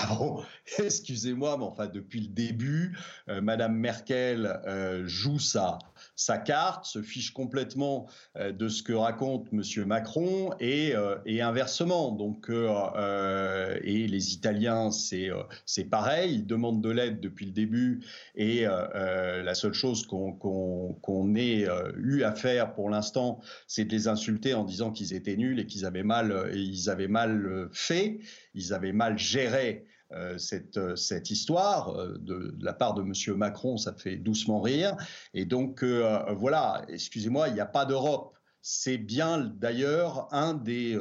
excusez-moi, 0.79 1.57
mais 1.59 1.65
enfin 1.65 1.87
depuis 1.87 2.21
le 2.21 2.29
début, 2.29 2.97
Madame 3.29 3.77
Merkel 3.77 4.61
joue 5.07 5.39
ça 5.39 5.79
sa 6.17 6.39
carte, 6.39 6.85
se 6.85 7.03
fiche 7.03 7.33
complètement 7.33 8.07
euh, 8.37 8.53
de 8.53 8.69
ce 8.69 8.83
que 8.83 8.93
raconte 8.93 9.49
M. 9.53 9.63
Macron 9.87 10.51
et, 10.61 10.95
euh, 10.95 11.17
et 11.27 11.43
inversement. 11.43 12.13
Donc, 12.13 12.51
euh, 12.51 13.79
et 13.83 14.07
les 14.07 14.35
Italiens, 14.35 14.91
c'est 14.91 15.85
pareil, 15.91 16.35
ils 16.35 16.47
demandent 16.47 16.83
de 16.83 16.91
l'aide 16.91 17.21
depuis 17.21 17.47
le 17.47 17.53
début 17.53 18.01
et 18.35 18.65
la 18.65 19.55
seule 19.55 19.73
chose 19.73 20.07
qu'on 20.07 21.35
ait 21.37 21.67
eu 21.97 22.23
à 22.23 22.33
faire 22.33 22.75
pour 22.75 22.91
l'instant, 22.91 23.41
c'est 23.67 23.85
de 23.85 23.91
les 23.91 24.09
insulter 24.09 24.55
en 24.55 24.65
disant 24.65 24.91
qu'ils 24.91 25.15
étaient 25.15 25.37
nuls 25.37 25.59
et 25.59 25.67
qu'ils 25.67 25.85
avaient 25.85 26.03
mal, 26.03 26.51
ils 26.55 26.91
avaient 26.91 27.09
mal 27.09 27.69
fait, 27.73 28.21
ils 28.55 28.73
avaient 28.73 28.93
mal 28.93 29.19
géré 29.19 29.85
euh, 29.85 29.94
cette, 30.39 30.77
euh, 30.77 30.97
cette, 30.97 31.31
histoire 31.31 31.91
euh, 31.91 32.17
de, 32.19 32.55
la 32.61 32.73
part 32.73 32.95
de 32.95 33.03
M. 33.03 33.37
Macron, 33.37 33.77
ça 33.77 33.95
fait 33.95 34.17
doucement 34.17 34.61
rire. 34.61 34.97
Et 35.33 35.45
donc, 35.45 35.83
voilà, 35.83 36.85
excusez-moi, 36.89 37.49
il 37.49 37.55
n'y 37.55 37.61
a 37.61 37.67
pas 37.67 37.85
d'Europe. 37.85 38.37
C'est 38.63 38.99
bien 38.99 39.39
d'ailleurs 39.39 40.29
un 40.33 40.55
des, 40.55 40.99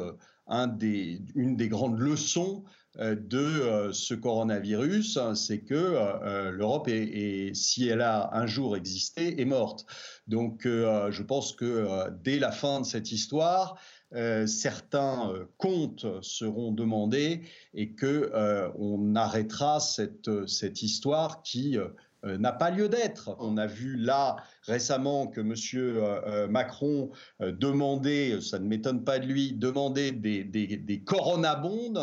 un 0.47 0.67
des, 0.67 1.21
une 1.35 1.55
des 1.55 1.69
grandes 1.69 1.99
leçons 1.99 2.63
de 2.99 3.89
ce 3.91 4.13
coronavirus, 4.13 5.17
c'est 5.35 5.61
que 5.61 6.51
l'Europe, 6.51 6.87
est, 6.89 7.53
si 7.55 7.87
elle 7.87 8.01
a 8.01 8.35
un 8.35 8.45
jour 8.45 8.75
existé, 8.75 9.39
est 9.39 9.45
morte. 9.45 9.85
Donc 10.27 10.63
je 10.65 11.23
pense 11.23 11.53
que 11.53 12.09
dès 12.23 12.37
la 12.37 12.51
fin 12.51 12.81
de 12.81 12.85
cette 12.85 13.11
histoire, 13.11 13.79
euh, 14.15 14.45
certains 14.45 15.31
euh, 15.31 15.45
comptes 15.57 16.05
seront 16.21 16.71
demandés 16.71 17.41
et 17.73 17.93
que 17.93 18.31
euh, 18.33 18.69
on 18.77 19.15
arrêtera 19.15 19.79
cette, 19.79 20.47
cette 20.47 20.83
histoire 20.83 21.41
qui 21.41 21.77
n'a 22.23 22.53
pas 22.53 22.69
lieu 22.69 22.87
d'être. 22.87 23.35
On 23.39 23.57
a 23.57 23.67
vu 23.67 23.97
là 23.97 24.37
récemment 24.61 25.27
que 25.27 25.41
M. 25.41 26.49
Macron 26.49 27.11
demandait, 27.41 28.39
ça 28.39 28.59
ne 28.59 28.65
m'étonne 28.65 29.03
pas 29.03 29.19
de 29.19 29.25
lui, 29.25 29.51
demandait 29.51 30.13
des, 30.13 30.45
des, 30.45 30.77
des 30.77 31.01
coronabondes 31.01 31.99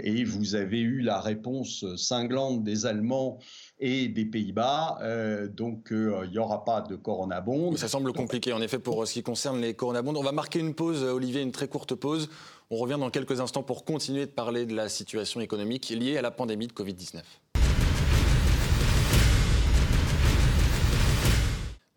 et 0.00 0.24
vous 0.24 0.54
avez 0.54 0.80
eu 0.80 1.00
la 1.00 1.20
réponse 1.20 1.84
cinglante 1.96 2.64
des 2.64 2.86
Allemands 2.86 3.38
et 3.80 4.08
des 4.08 4.24
Pays-Bas. 4.24 4.98
Euh, 5.02 5.48
donc, 5.48 5.92
euh, 5.92 6.22
il 6.24 6.30
n'y 6.30 6.38
aura 6.38 6.64
pas 6.64 6.80
de 6.80 6.96
coronabonde. 6.96 7.78
Ça 7.78 7.88
semble 7.88 8.12
compliqué, 8.12 8.52
en 8.52 8.60
effet, 8.60 8.78
pour 8.78 9.06
ce 9.06 9.12
qui 9.12 9.22
concerne 9.22 9.60
les 9.60 9.74
coronabondes. 9.74 10.16
On 10.16 10.22
va 10.22 10.32
marquer 10.32 10.58
une 10.58 10.74
pause, 10.74 11.02
Olivier, 11.04 11.42
une 11.42 11.52
très 11.52 11.68
courte 11.68 11.94
pause. 11.94 12.28
On 12.70 12.76
revient 12.76 12.96
dans 12.98 13.10
quelques 13.10 13.40
instants 13.40 13.62
pour 13.62 13.84
continuer 13.84 14.26
de 14.26 14.30
parler 14.30 14.66
de 14.66 14.74
la 14.74 14.88
situation 14.88 15.40
économique 15.40 15.88
liée 15.90 16.18
à 16.18 16.22
la 16.22 16.30
pandémie 16.30 16.66
de 16.66 16.72
Covid-19. 16.72 17.22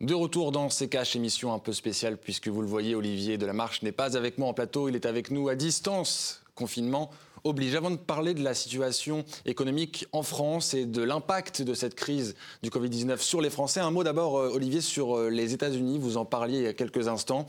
De 0.01 0.15
retour 0.15 0.51
dans 0.51 0.67
CKH, 0.67 1.15
émission 1.15 1.53
un 1.53 1.59
peu 1.59 1.73
spéciale, 1.73 2.17
puisque 2.17 2.47
vous 2.47 2.61
le 2.61 2.67
voyez, 2.67 2.95
Olivier 2.95 3.37
de 3.37 3.45
la 3.45 3.53
Marche 3.53 3.83
n'est 3.83 3.91
pas 3.91 4.17
avec 4.17 4.39
moi 4.39 4.47
en 4.47 4.53
plateau, 4.53 4.89
il 4.89 4.95
est 4.95 5.05
avec 5.05 5.29
nous 5.29 5.47
à 5.47 5.55
distance. 5.55 6.41
Confinement 6.55 7.11
oblige. 7.43 7.75
Avant 7.75 7.91
de 7.91 7.97
parler 7.97 8.33
de 8.33 8.43
la 8.43 8.53
situation 8.53 9.25
économique 9.45 10.05
en 10.11 10.23
France 10.23 10.73
et 10.73 10.85
de 10.85 11.01
l'impact 11.01 11.61
de 11.61 11.73
cette 11.73 11.95
crise 11.95 12.35
du 12.63 12.69
Covid-19 12.69 13.17
sur 13.17 13.41
les 13.41 13.49
Français, 13.49 13.79
un 13.79 13.91
mot 13.91 14.03
d'abord, 14.03 14.37
euh, 14.37 14.49
Olivier, 14.53 14.81
sur 14.81 15.17
euh, 15.17 15.29
les 15.29 15.53
États-Unis. 15.53 15.99
Vous 15.99 16.17
en 16.17 16.25
parliez 16.25 16.57
il 16.57 16.63
y 16.63 16.67
a 16.67 16.73
quelques 16.73 17.07
instants. 17.07 17.45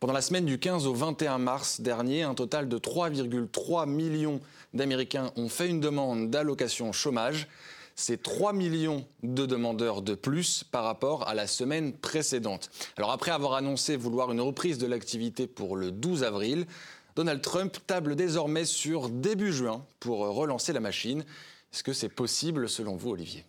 Pendant 0.00 0.14
la 0.14 0.22
semaine 0.22 0.44
du 0.44 0.58
15 0.58 0.86
au 0.86 0.94
21 0.94 1.38
mars 1.38 1.80
dernier, 1.80 2.22
un 2.22 2.34
total 2.34 2.68
de 2.68 2.78
3,3 2.78 3.88
millions 3.88 4.40
d'Américains 4.74 5.30
ont 5.36 5.48
fait 5.48 5.68
une 5.68 5.80
demande 5.80 6.30
d'allocation 6.30 6.92
chômage. 6.92 7.46
C'est 7.94 8.22
3 8.22 8.52
millions 8.52 9.04
de 9.22 9.44
demandeurs 9.46 10.02
de 10.02 10.14
plus 10.14 10.64
par 10.64 10.84
rapport 10.84 11.28
à 11.28 11.34
la 11.34 11.46
semaine 11.46 11.92
précédente. 11.92 12.70
Alors 12.96 13.12
après 13.12 13.30
avoir 13.30 13.52
annoncé 13.52 13.96
vouloir 13.96 14.32
une 14.32 14.40
reprise 14.40 14.78
de 14.78 14.86
l'activité 14.86 15.46
pour 15.46 15.76
le 15.76 15.90
12 15.90 16.24
avril, 16.24 16.66
Donald 17.14 17.42
Trump 17.42 17.76
table 17.86 18.16
désormais 18.16 18.64
sur 18.64 19.08
début 19.08 19.52
juin 19.52 19.84
pour 20.00 20.20
relancer 20.20 20.72
la 20.72 20.80
machine. 20.80 21.24
Est-ce 21.72 21.82
que 21.82 21.92
c'est 21.92 22.08
possible 22.08 22.68
selon 22.68 22.96
vous, 22.96 23.10
Olivier? 23.10 23.44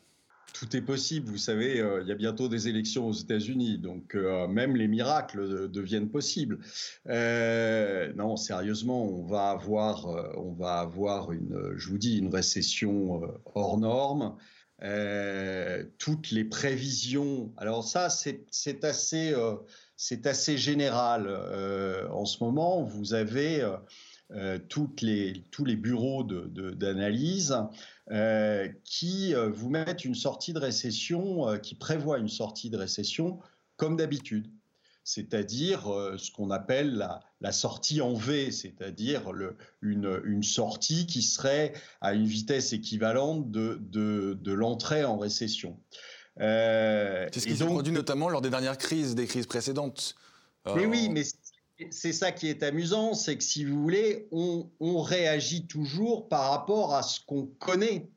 Tout 0.53 0.77
est 0.77 0.82
possible. 0.82 1.29
Vous 1.29 1.38
savez, 1.38 1.79
euh, 1.79 2.01
il 2.03 2.08
y 2.08 2.12
a 2.12 2.15
bientôt 2.15 2.48
des 2.48 2.67
élections 2.67 3.08
aux 3.08 3.13
États-Unis, 3.13 3.79
donc 3.79 4.15
euh, 4.15 4.48
même 4.48 4.75
les 4.75 4.88
miracles 4.88 5.70
deviennent 5.70 6.10
possibles. 6.10 6.60
Euh, 7.10 8.13
non, 8.13 8.38
sérieusement, 8.38 9.03
on 9.03 9.24
va 9.24 9.50
avoir, 9.50 10.08
on 10.38 10.53
va 10.53 10.79
avoir 10.79 11.32
une, 11.32 11.74
je 11.75 11.89
vous 11.89 11.98
dis, 11.98 12.17
une 12.17 12.34
récession 12.34 13.22
hors 13.55 13.77
norme. 13.79 14.36
toutes 15.98 16.32
les 16.32 16.43
prévisions. 16.43 17.51
Alors 17.58 17.84
ça, 17.84 18.10
c'est 18.10 18.84
assez 18.84 19.34
c'est 20.05 20.27
assez 20.27 20.57
général. 20.57 21.27
Euh, 21.29 22.10
en 22.10 22.25
ce 22.25 22.43
moment, 22.43 22.83
vous 22.83 23.13
avez 23.13 23.62
euh, 23.62 23.77
euh, 24.31 24.60
les, 25.01 25.45
tous 25.50 25.63
les 25.63 25.77
bureaux 25.77 26.25
d'analyse 26.25 27.55
qui 28.83 29.33
vous 29.33 29.69
mettent 29.69 30.03
une 30.03 30.15
sortie 30.15 30.51
de 30.51 30.60
récession, 30.60 31.57
qui 31.60 31.75
prévoient 31.75 32.17
une 32.17 32.27
sortie 32.27 32.69
de 32.69 32.75
récession 32.75 33.39
comme 33.77 33.95
d'habitude. 33.95 34.51
C'est-à-dire 35.05 35.83
ce 36.17 36.31
qu'on 36.31 36.50
appelle 36.51 37.07
la, 37.39 37.51
sortie 37.53 38.01
en 38.01 38.13
V, 38.13 38.51
c'est-à-dire 38.51 39.31
une, 39.81 40.22
une, 40.25 40.43
sortie 40.43 41.05
qui 41.05 41.22
serait 41.22 41.74
à 42.01 42.13
une 42.13 42.25
vitesse 42.25 42.74
équivalente 42.74 43.51
de, 43.51 43.79
de 43.89 44.51
l'entrée 44.51 45.05
en 45.05 45.17
récession. 45.17 45.79
Euh, 46.39 47.27
c'est 47.31 47.39
ce 47.41 47.47
qui 47.47 47.55
s'est 47.55 47.65
produit 47.65 47.93
notamment 47.93 48.29
lors 48.29 48.41
des 48.41 48.49
dernières 48.49 48.77
crises, 48.77 49.15
des 49.15 49.27
crises 49.27 49.45
précédentes. 49.45 50.15
Mais 50.75 50.85
oui, 50.85 51.07
euh, 51.09 51.11
mais 51.11 51.23
c'est 51.91 52.13
ça 52.13 52.31
qui 52.31 52.47
est 52.47 52.63
amusant, 52.63 53.13
c'est 53.13 53.37
que 53.37 53.43
si 53.43 53.65
vous 53.65 53.81
voulez, 53.81 54.27
on, 54.31 55.01
réagit 55.01 55.67
toujours 55.67 56.29
par 56.29 56.49
rapport 56.49 56.95
à 56.95 57.03
ce 57.03 57.19
qu'on 57.25 57.45
connaît. 57.59 58.09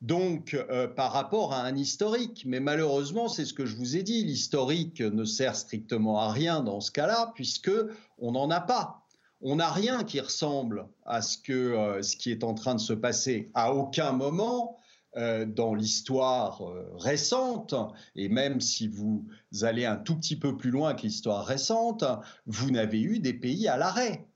Donc, 0.00 0.54
euh, 0.54 0.88
par 0.88 1.12
rapport 1.12 1.52
à 1.52 1.62
un 1.62 1.76
historique. 1.76 2.42
Mais 2.44 2.58
malheureusement, 2.58 3.28
c'est 3.28 3.44
ce 3.44 3.54
que 3.54 3.66
je 3.66 3.76
vous 3.76 3.96
ai 3.96 4.02
dit, 4.02 4.24
l'historique 4.24 5.00
ne 5.00 5.24
sert 5.24 5.54
strictement 5.54 6.18
à 6.18 6.32
rien 6.32 6.60
dans 6.60 6.80
ce 6.80 6.90
cas-là, 6.90 7.30
puisque 7.36 7.70
on 8.18 8.32
n'en 8.32 8.50
a 8.50 8.60
pas. 8.60 9.06
On 9.42 9.56
n'a 9.56 9.70
rien 9.70 10.02
qui 10.02 10.18
ressemble 10.18 10.88
à 11.04 11.22
ce, 11.22 11.38
que, 11.38 12.00
ce 12.02 12.16
qui 12.16 12.32
est 12.32 12.42
en 12.42 12.54
train 12.54 12.74
de 12.74 12.80
se 12.80 12.92
passer. 12.92 13.50
À 13.54 13.74
aucun 13.74 14.10
moment, 14.10 14.80
dans 15.14 15.74
l'histoire 15.74 16.62
euh, 16.62 16.90
récente, 16.96 17.74
et 18.16 18.28
même 18.28 18.60
si 18.60 18.88
vous 18.88 19.26
allez 19.60 19.84
un 19.84 19.96
tout 19.96 20.16
petit 20.16 20.36
peu 20.36 20.56
plus 20.56 20.70
loin 20.70 20.94
que 20.94 21.02
l'histoire 21.02 21.44
récente, 21.44 22.04
vous 22.46 22.70
n'avez 22.70 23.00
eu 23.00 23.18
des 23.18 23.34
pays 23.34 23.68
à 23.68 23.76
l'arrêt. 23.76 24.26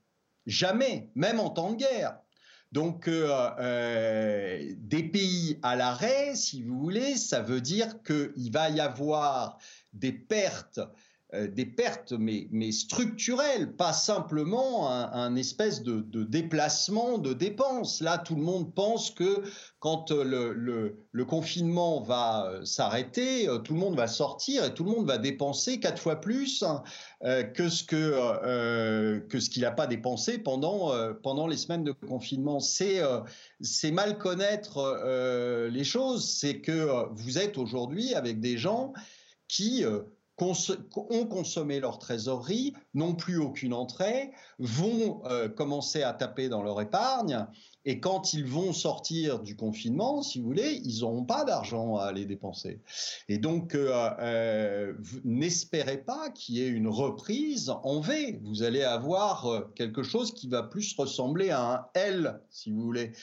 Jamais, 0.45 1.09
même 1.15 1.39
en 1.39 1.49
temps 1.49 1.71
de 1.71 1.77
guerre. 1.77 2.19
Donc, 2.71 3.07
euh, 3.07 4.73
des 4.77 5.03
pays 5.03 5.57
à 5.63 5.75
l'arrêt, 5.75 6.35
si 6.35 6.61
vous 6.63 6.77
voulez, 6.77 7.15
ça 7.15 7.41
veut 7.41 7.61
dire 7.61 8.03
qu'il 8.03 8.51
va 8.51 8.69
y 8.69 8.79
avoir 8.79 9.57
des 9.93 10.11
pertes 10.11 10.79
euh, 10.79 10.85
des 11.33 11.65
pertes, 11.65 12.13
mais, 12.13 12.47
mais, 12.51 12.71
structurelles, 12.71 13.75
pas 13.75 13.91
simplement 13.91 14.89
un, 14.89 15.35
espèce 15.35 15.83
de, 15.83 16.23
déplacement 16.23 17.17
de 17.17 17.33
dépenses. 17.33 17.99
Là, 17.99 18.17
tout 18.17 18.35
le 18.35 18.41
monde 18.41 18.73
pense 18.73 19.11
que 19.11 19.43
quand 19.79 20.11
le, 20.11 20.53
le, 20.53 21.25
confinement 21.25 22.01
va 22.01 22.45
euh, 22.45 22.63
s'arrêter, 22.63 23.49
euh, 23.49 23.57
tout 23.57 23.73
le 23.73 23.79
monde 23.79 23.97
va 23.97 24.07
sortir 24.07 24.63
et 24.63 24.73
tout 24.73 24.85
le 24.85 24.91
monde 24.91 25.05
va 25.05 25.17
dépenser 25.17 25.81
quatre 25.81 26.01
fois 26.01 26.15
plus 26.21 26.63
que 27.53 27.67
ce 27.67 27.83
que, 27.83 29.19
que 29.27 29.39
ce 29.39 29.49
qu'il 29.49 29.63
n'a 29.63 29.71
pas 29.71 29.87
dépensé 29.87 30.37
pendant, 30.37 30.93
pendant 31.23 31.47
les 31.47 31.57
semaines 31.57 31.83
de 31.83 31.91
confinement. 31.91 32.59
C'est 32.59 33.01
c'est 33.59 33.91
mal 33.91 34.17
connaître 34.17 35.67
les 35.69 35.83
choses. 35.83 36.29
C'est 36.29 36.61
que 36.61 37.07
vous 37.11 37.37
êtes 37.37 37.57
aujourd'hui 37.57 38.13
avec 38.13 38.39
des 38.39 38.57
gens 38.57 38.93
qui 39.47 39.83
ont 40.39 41.25
consommé 41.25 41.79
leur 41.79 41.99
trésorerie, 41.99 42.73
n'ont 42.97 43.15
plus 43.15 43.37
aucune 43.37 43.73
entrée, 43.73 44.31
vont 44.59 45.21
commencer 45.55 46.03
à 46.03 46.13
taper 46.13 46.49
dans 46.49 46.63
leur 46.63 46.81
épargne 46.81 47.47
et 47.89 48.01
quand 48.01 48.33
ils 48.33 48.45
vont 48.45 48.73
sortir 48.73 49.39
du 49.39 49.55
confinement, 49.55 50.21
si 50.21 50.41
vous 50.41 50.47
voulez, 50.47 50.81
ils 50.83 50.99
n'auront 50.99 51.23
pas 51.23 51.45
d'argent 51.45 51.95
à 51.95 52.03
aller 52.03 52.25
dépenser. 52.25 52.81
Et 53.29 53.37
donc, 53.37 53.75
euh, 53.75 54.09
euh, 54.19 54.93
n'espérez 55.23 55.99
pas 55.99 56.29
qu'il 56.29 56.55
y 56.55 56.63
ait 56.63 56.67
une 56.67 56.89
reprise 56.89 57.71
en 57.83 58.01
V. 58.01 58.41
Vous 58.43 58.63
allez 58.63 58.83
avoir 58.83 59.45
euh, 59.45 59.61
quelque 59.73 60.03
chose 60.03 60.33
qui 60.33 60.49
va 60.49 60.63
plus 60.63 60.93
ressembler 60.97 61.49
à 61.49 61.61
un 61.61 61.85
L, 61.93 62.41
si 62.49 62.71
vous 62.71 62.81
voulez. 62.81 63.13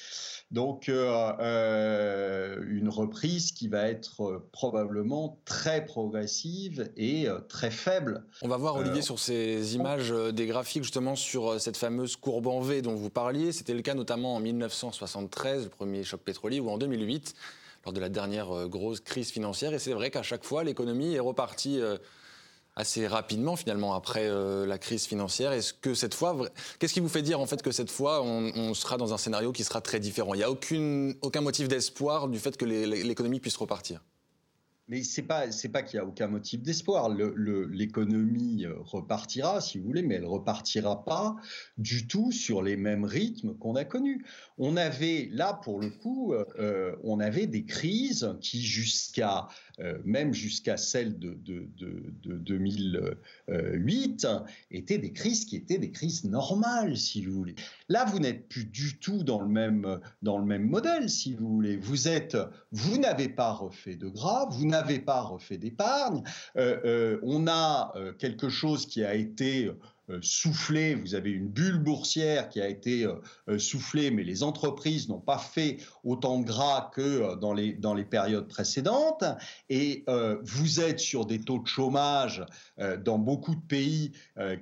Donc, 0.50 0.88
une 0.88 2.88
reprise 2.88 3.52
qui 3.52 3.68
va 3.68 3.86
être 3.86 4.46
probablement 4.50 5.42
très 5.44 5.84
progressive 5.84 6.90
et 6.96 7.26
très 7.50 7.70
faible. 7.70 8.24
On 8.40 8.48
va 8.48 8.56
voir, 8.56 8.76
Olivier, 8.76 9.02
sur 9.02 9.18
ces 9.18 9.62
images 9.72 10.10
des 10.10 10.46
graphiques, 10.46 10.82
justement, 10.82 11.16
sur 11.16 11.60
cette 11.60 11.76
fameuse 11.76 12.16
courbe 12.16 12.46
en 12.46 12.60
V 12.60 12.82
dont 12.82 12.94
vous 12.94 13.10
parliez. 13.10 13.52
C'était 13.52 13.74
le 13.74 13.82
cas 13.82 13.94
notamment 13.94 14.36
en 14.36 14.40
1973, 14.40 15.64
le 15.64 15.70
premier 15.70 16.04
choc 16.04 16.20
pétrolier, 16.20 16.60
ou 16.60 16.68
en 16.68 16.78
2008, 16.78 17.34
lors 17.84 17.92
de 17.92 18.00
la 18.00 18.08
dernière 18.08 18.50
euh, 18.52 18.66
grosse 18.66 19.00
crise 19.00 19.30
financière. 19.30 19.72
Et 19.74 19.78
c'est 19.78 19.92
vrai 19.92 20.10
qu'à 20.10 20.22
chaque 20.22 20.44
fois, 20.44 20.64
l'économie 20.64 21.14
est 21.14 21.20
repartie 21.20 21.80
euh, 21.80 21.96
assez 22.76 23.06
rapidement 23.06 23.56
finalement 23.56 23.94
après 23.94 24.26
euh, 24.26 24.66
la 24.66 24.78
crise 24.78 25.06
financière. 25.06 25.52
Est-ce 25.52 25.72
que 25.72 25.94
cette 25.94 26.14
fois, 26.14 26.36
qu'est-ce 26.78 26.94
qui 26.94 27.00
vous 27.00 27.08
fait 27.08 27.22
dire 27.22 27.40
en 27.40 27.46
fait 27.46 27.62
que 27.62 27.70
cette 27.70 27.90
fois 27.90 28.22
on, 28.22 28.74
sera 28.74 28.96
dans 28.96 29.14
un 29.14 29.18
scénario 29.18 29.52
qui 29.52 29.64
sera 29.64 29.80
très 29.80 30.00
différent? 30.00 30.34
Il 30.34 30.38
n'y 30.38 30.44
a 30.44 30.50
aucun 30.50 31.40
motif 31.40 31.68
d'espoir 31.68 32.28
du 32.28 32.38
fait 32.38 32.56
que 32.56 32.64
l'économie 32.64 33.40
puisse 33.40 33.56
repartir? 33.56 34.00
Mais 34.88 35.02
c'est 35.02 35.22
pas 35.22 35.46
pas 35.72 35.82
qu'il 35.82 35.96
y 35.96 36.00
a 36.00 36.04
aucun 36.04 36.28
motif 36.28 36.62
d'espoir. 36.62 37.08
L'économie 37.08 38.66
euh, 38.66 38.74
repartira, 38.80 39.60
si 39.60 39.78
vous 39.78 39.86
voulez, 39.86 40.02
mais 40.02 40.16
elle 40.16 40.26
repartira 40.26 41.04
pas 41.04 41.36
du 41.78 42.06
tout 42.06 42.32
sur 42.32 42.62
les 42.62 42.76
mêmes 42.76 43.04
rythmes 43.04 43.54
qu'on 43.54 43.76
a 43.76 43.84
connus. 43.84 44.24
On 44.58 44.76
avait 44.76 45.28
là 45.32 45.54
pour 45.54 45.80
le 45.80 45.90
coup, 45.90 46.34
euh, 46.34 46.44
euh, 46.58 46.96
on 47.02 47.18
avait 47.20 47.46
des 47.46 47.64
crises 47.64 48.36
qui 48.40 48.62
jusqu'à 48.62 49.48
même 50.04 50.32
jusqu'à 50.32 50.76
celle 50.76 51.18
de, 51.18 51.34
de, 51.34 51.68
de, 52.22 52.36
2008 52.36 54.26
étaient 54.70 54.98
des 54.98 55.12
crises 55.12 55.44
qui 55.44 55.56
étaient 55.56 55.78
des 55.78 55.90
crises 55.90 56.24
normales, 56.24 56.96
si 56.96 57.24
vous 57.24 57.32
voulez. 57.32 57.54
Là, 57.88 58.04
vous 58.04 58.18
n'êtes 58.18 58.48
plus 58.48 58.64
du 58.64 58.98
tout 58.98 59.22
dans 59.24 59.40
le 59.40 59.48
même 59.48 60.00
dans 60.22 60.38
le 60.38 60.44
même 60.44 60.68
modèle, 60.68 61.08
si 61.10 61.34
vous 61.34 61.48
voulez. 61.48 61.76
Vous 61.76 62.08
êtes, 62.08 62.36
vous 62.72 62.98
n'avez 62.98 63.28
pas 63.28 63.52
refait 63.52 63.96
de 63.96 64.08
grave, 64.08 64.48
vous 64.52 64.66
n'avez 64.66 64.98
pas 64.98 65.22
refait 65.22 65.58
d'épargne. 65.58 66.22
Euh, 66.56 66.80
euh, 66.84 67.20
on 67.22 67.46
a 67.46 67.92
euh, 67.96 68.12
quelque 68.12 68.48
chose 68.48 68.86
qui 68.86 69.04
a 69.04 69.14
été 69.14 69.70
soufflé, 70.20 70.94
vous 70.94 71.14
avez 71.14 71.30
une 71.30 71.48
bulle 71.48 71.78
boursière 71.78 72.48
qui 72.48 72.60
a 72.60 72.68
été 72.68 73.06
soufflée, 73.58 74.10
mais 74.10 74.22
les 74.22 74.42
entreprises 74.42 75.08
n'ont 75.08 75.20
pas 75.20 75.38
fait 75.38 75.78
autant 76.02 76.38
de 76.40 76.44
gras 76.44 76.90
que 76.92 77.36
dans 77.36 77.52
les, 77.52 77.72
dans 77.72 77.94
les 77.94 78.04
périodes 78.04 78.48
précédentes, 78.48 79.24
et 79.68 80.04
vous 80.42 80.80
êtes 80.80 81.00
sur 81.00 81.26
des 81.26 81.40
taux 81.40 81.58
de 81.58 81.66
chômage 81.66 82.44
dans 83.04 83.18
beaucoup 83.18 83.54
de 83.54 83.60
pays 83.60 84.12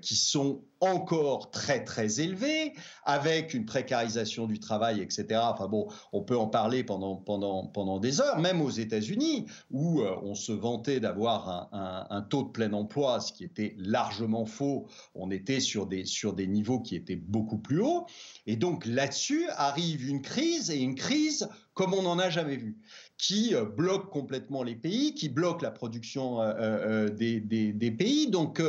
qui 0.01 0.17
sont 0.17 0.63
encore 0.83 1.53
très 1.53 1.85
très 1.85 2.21
élevé, 2.21 2.75
avec 3.05 3.55
une 3.55 3.65
précarisation 3.65 4.47
du 4.47 4.59
travail, 4.59 5.01
etc. 5.01 5.41
Enfin 5.45 5.69
bon, 5.69 5.89
on 6.13 6.23
peut 6.23 6.37
en 6.37 6.49
parler 6.49 6.83
pendant, 6.83 7.15
pendant, 7.17 7.67
pendant 7.67 8.01
des 8.01 8.21
heures, 8.21 8.41
même 8.41 8.61
aux 8.61 8.71
États-Unis, 8.71 9.47
où 9.71 10.01
euh, 10.01 10.17
on 10.23 10.35
se 10.35 10.51
vantait 10.51 10.99
d'avoir 10.99 11.69
un, 11.73 12.07
un, 12.11 12.23
taux 12.23 12.43
de 12.43 12.49
plein 12.49 12.73
emploi, 12.73 13.21
ce 13.21 13.33
qui 13.33 13.45
était 13.45 13.77
largement 13.79 14.45
faux. 14.45 14.89
On 15.15 15.31
était 15.33 15.61
sur 15.61 15.87
des, 15.87 16.05
sur 16.05 16.33
des 16.35 16.47
niveaux 16.47 16.81
qui 16.81 16.97
étaient 16.97 17.17
beaucoup 17.17 17.59
plus 17.59 17.81
hauts. 17.81 18.07
Et 18.47 18.57
donc 18.57 18.87
là-dessus 18.87 19.47
arrive 19.51 20.09
une 20.09 20.23
crise, 20.23 20.71
et 20.71 20.79
une 20.79 20.95
crise 20.95 21.49
comme 21.75 21.95
on 21.95 22.03
n'en 22.03 22.19
a 22.19 22.31
jamais 22.31 22.57
vu, 22.57 22.79
qui 23.17 23.55
euh, 23.55 23.65
bloque 23.65 24.11
complètement 24.11 24.63
les 24.63 24.77
pays, 24.77 25.15
qui 25.15 25.29
bloque 25.29 25.63
la 25.63 25.71
production 25.71 26.41
euh, 26.41 27.09
des, 27.09 27.41
des, 27.41 27.73
des, 27.73 27.91
pays, 27.91 28.29
donc 28.29 28.63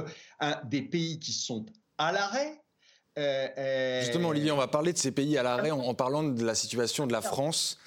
des 0.66 0.82
pays 0.82 1.20
qui 1.20 1.34
sont 1.34 1.66
à 1.98 2.12
l'arrêt. 2.12 2.64
Euh, 3.18 3.48
euh, 3.58 4.02
Justement, 4.02 4.30
Olivier, 4.30 4.52
on 4.52 4.58
va 4.58 4.68
parler 4.68 4.94
de 4.94 4.98
ces 4.98 5.12
pays 5.12 5.38
à 5.38 5.44
l'arrêt 5.44 5.72
en, 5.72 5.94
parlant 5.94 6.24
de 6.24 6.44
la 6.44 6.56
situation 6.56 7.06
de 7.08 7.12
la 7.12 7.22
France. 7.22 7.78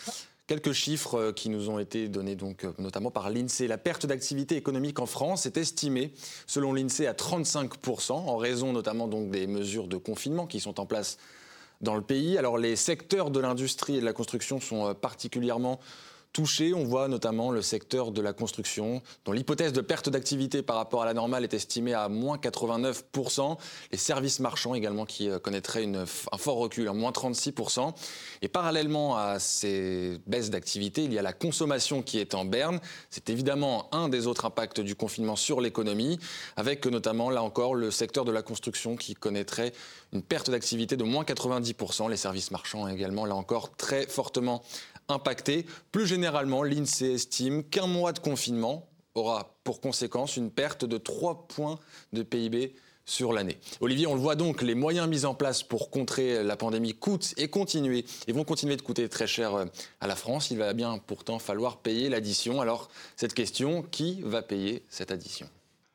Quelques 0.47 0.73
chiffres 0.73 1.19
euh, 1.19 1.33
qui 1.33 1.49
nous 1.49 1.71
ont 1.71 1.79
été 1.79 2.09
donnés 2.09 2.37
donc 2.37 2.67
notamment 2.79 3.11
par 3.11 3.31
l'INSEE. 3.31 3.67
La 3.67 3.79
perte 3.79 4.07
d'activité 4.07 4.57
économique 4.57 5.01
en 5.01 5.07
France 5.07 5.45
est 5.47 5.57
estimée, 5.57 6.13
selon 6.47 6.73
l'INSEE, 6.73 7.07
à 7.07 7.13
35%, 7.13 8.13
en 8.13 8.37
raison 8.37 8.73
notamment 8.73 9.09
des 9.09 9.47
mesures 9.47 9.89
de 9.89 9.97
confinement 9.97 10.47
qui 10.47 10.61
sont 10.61 10.79
en 10.81 10.87
place 10.87 11.19
dans 11.81 11.97
le 11.97 12.03
pays. 12.03 12.39
Alors 12.39 12.59
les 12.59 12.77
secteurs 12.77 13.31
de 13.31 13.41
l'industrie 13.41 13.97
et 13.97 14.01
de 14.01 14.05
la 14.05 14.13
construction 14.13 14.61
sont 14.61 14.95
particulièrement 14.95 15.81
touché. 16.37 16.75
On 16.75 16.85
voit 16.85 17.09
notamment 17.09 17.51
le 17.51 17.63
secteur 17.63 18.13
de 18.13 18.21
la 18.21 18.35
construction, 18.35 19.01
dont 19.25 19.33
l'hypothèse 19.33 19.73
de 19.73 19.81
perte 19.81 20.11
d'activité 20.11 20.61
par 20.61 20.77
rapport 20.77 21.01
à 21.01 21.07
la 21.07 21.15
normale 21.15 21.45
est 21.45 21.55
estimée 21.55 21.95
à 21.95 22.11
moins 22.11 22.37
89%. 22.37 23.57
Les 23.91 23.97
services 23.97 24.39
marchands 24.41 24.75
également 24.75 25.07
qui 25.07 25.31
euh, 25.31 25.39
connaîtraient 25.39 25.83
une, 25.83 26.05
un 26.33 26.37
fort 26.37 26.59
recul, 26.59 26.89
à 26.89 26.93
moins 26.93 27.11
36%. 27.11 27.95
Et 28.43 28.49
parallèlement 28.49 29.17
à 29.17 29.39
ces 29.39 30.21
baisses 30.27 30.51
d'activité, 30.51 31.05
il 31.05 31.15
y 31.15 31.19
a 31.19 31.23
la 31.23 31.33
consommation 31.33 32.03
qui 32.03 32.19
est 32.19 32.35
en 32.35 32.45
berne. 32.45 32.81
C'est 33.09 33.31
évidemment 33.31 33.89
un 33.93 34.11
des 34.11 34.27
autres 34.27 34.45
impacts 34.45 34.81
du 34.81 34.95
confinement 34.95 35.37
sur 35.37 35.63
l'économie, 35.63 36.19
avec 36.57 36.85
notamment, 36.85 37.31
là 37.31 37.43
encore, 37.43 37.75
le 37.75 37.91
secteur 37.91 38.27
de 38.27 38.33
la 38.33 38.43
construction 38.43 38.97
qui 38.97 39.15
connaîtrait 39.15 39.73
une 40.13 40.23
perte 40.23 40.51
d'activité 40.51 40.99
de 40.99 41.05
moins 41.05 41.25
90%. 41.25 42.11
Les 42.11 42.19
services 42.19 42.51
marchands 42.51 42.87
également, 42.89 43.25
là 43.25 43.37
encore, 43.37 43.75
très 43.77 44.07
fortement 44.07 44.63
impactés. 45.09 45.67
Plus 45.93 46.07
généralement, 46.07 46.63
l'INSEE 46.63 47.15
estime 47.15 47.65
qu'un 47.65 47.87
mois 47.87 48.13
de 48.13 48.19
confinement 48.19 48.89
aura 49.15 49.57
pour 49.65 49.81
conséquence 49.81 50.37
une 50.37 50.51
perte 50.51 50.85
de 50.85 50.99
3 50.99 51.47
points 51.49 51.79
de 52.13 52.23
PIB 52.23 52.75
sur 53.07 53.33
l'année. 53.33 53.59
Olivier, 53.81 54.07
on 54.09 54.15
le 54.15 54.21
voit 54.21 54.35
donc, 54.35 54.63
les 54.63 54.75
moyens 54.75 55.09
mis 55.09 55.25
en 55.25 55.35
place 55.35 55.63
pour 55.63 55.91
contrer 55.91 56.43
la 56.43 56.57
pandémie 56.57 56.93
coûtent 56.93 57.35
et 57.37 57.49
continuer 57.49 58.05
et 58.27 58.33
vont 58.33 58.45
continuer 58.45 58.77
de 58.77 58.83
coûter 58.83 59.09
très 59.09 59.29
cher 59.29 59.55
euh, 59.55 59.65
à 60.01 60.09
la 60.09 60.17
France. 60.17 60.51
Il 60.51 60.59
va 60.59 60.73
bien 60.73 60.99
pourtant 60.99 61.39
falloir 61.39 61.79
payer 61.79 62.09
l'addition. 62.09 62.61
Alors, 62.61 62.89
cette 63.17 63.33
question, 63.33 63.83
qui 63.83 64.21
va 64.23 64.43
payer 64.43 64.83
cette 64.91 65.13
addition? 65.13 65.49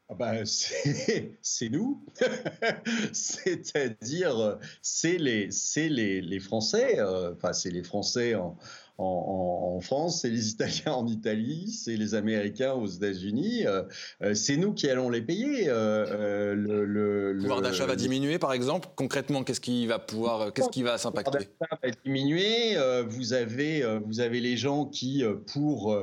Ah 0.09 0.15
ben, 0.17 0.43
c'est 0.45 1.69
nous, 1.69 2.03
c'est-à-dire 3.13 4.57
c'est 4.81 5.17
les, 5.17 5.49
les, 5.77 6.21
les, 6.21 6.39
Français, 6.41 6.99
euh, 6.99 7.33
enfin 7.33 7.53
c'est 7.53 7.69
les 7.69 7.81
Français 7.81 8.35
en, 8.35 8.57
en, 9.01 9.79
France, 9.81 10.21
c'est 10.21 10.29
les 10.29 10.49
Italiens 10.51 10.93
en 10.93 11.07
Italie, 11.07 11.71
c'est 11.71 11.95
les 11.95 12.13
Américains 12.15 12.73
aux 12.73 12.87
États-Unis. 12.87 13.65
Euh, 13.65 13.83
euh, 14.21 14.33
c'est 14.33 14.57
nous 14.57 14.73
qui 14.73 14.89
allons 14.89 15.09
les 15.09 15.21
payer. 15.21 15.65
Euh, 15.67 16.55
le, 16.55 17.37
pouvoir 17.39 17.61
d'achat 17.61 17.85
va 17.85 17.95
diminuer, 17.95 18.37
par 18.37 18.53
exemple. 18.53 18.89
Concrètement, 18.95 19.43
qu'est-ce 19.43 19.61
qui 19.61 19.87
va 19.87 19.99
pouvoir, 19.99 20.53
qu'est-ce 20.53 20.69
qui 20.69 20.83
va 20.83 20.97
s'impacter 20.97 21.39
Le 21.39 21.45
pouvoir 21.45 21.79
va 21.83 21.89
diminuer. 22.05 22.77
vous 23.07 23.33
avez, 23.33 23.99
vous 24.05 24.19
avez 24.19 24.39
les 24.39 24.57
gens 24.57 24.85
qui, 24.85 25.23
pour 25.51 25.97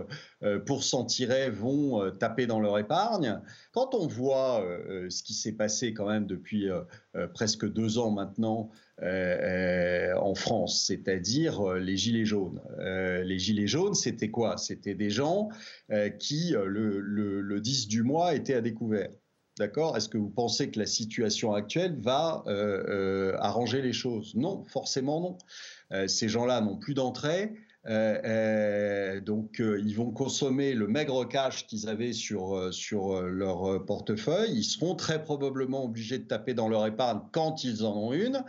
pour 0.66 0.84
s'en 0.84 1.04
tirer, 1.04 1.50
vont 1.50 2.10
taper 2.18 2.46
dans 2.46 2.60
leur 2.60 2.78
épargne. 2.78 3.40
Quand 3.72 3.94
on 3.94 4.06
voit 4.06 4.64
ce 5.08 5.22
qui 5.22 5.34
s'est 5.34 5.52
passé 5.52 5.92
quand 5.92 6.08
même 6.08 6.26
depuis 6.26 6.68
presque 7.34 7.70
deux 7.70 7.98
ans 7.98 8.10
maintenant 8.10 8.70
euh, 9.02 10.12
en 10.16 10.34
France, 10.34 10.84
c'est-à-dire 10.86 11.60
euh, 11.60 11.78
les 11.78 11.96
gilets 11.96 12.24
jaunes. 12.24 12.60
Euh, 12.80 13.22
les 13.22 13.38
gilets 13.38 13.68
jaunes, 13.68 13.94
c'était 13.94 14.30
quoi? 14.30 14.56
C'était 14.56 14.94
des 14.94 15.10
gens 15.10 15.50
qui, 16.18 16.50
le, 16.52 17.00
le, 17.00 17.60
10 17.60 17.88
du 17.88 18.02
mois, 18.02 18.34
étaient 18.34 18.54
à 18.54 18.60
découvert. 18.60 19.10
D'accord? 19.58 19.96
Est-ce 19.96 20.08
que 20.08 20.18
vous 20.18 20.30
pensez 20.30 20.70
que 20.70 20.78
la 20.78 20.86
situation 20.86 21.52
actuelle 21.52 21.96
va 22.00 22.44
arranger 23.40 23.82
les 23.82 23.92
choses? 23.92 24.34
Non, 24.34 24.64
forcément 24.64 25.38
non. 25.90 26.06
ces 26.06 26.28
gens-là 26.28 26.60
n'ont 26.60 26.76
plus 26.76 26.94
d'entrée. 26.94 27.52
Euh, 27.86 28.20
euh, 28.24 29.20
donc, 29.20 29.60
euh, 29.60 29.80
ils 29.84 29.94
vont 29.94 30.10
consommer 30.10 30.74
le 30.74 30.88
maigre 30.88 31.26
cash 31.26 31.66
qu'ils 31.66 31.88
avaient 31.88 32.12
sur, 32.12 32.72
sur 32.72 33.22
leur 33.22 33.84
portefeuille. 33.86 34.52
Ils 34.52 34.64
seront 34.64 34.94
très 34.94 35.22
probablement 35.22 35.84
obligés 35.84 36.18
de 36.18 36.24
taper 36.24 36.54
dans 36.54 36.68
leur 36.68 36.86
épargne 36.86 37.20
quand 37.32 37.64
ils 37.64 37.84
en 37.84 37.96
ont 37.96 38.12
une. 38.12 38.44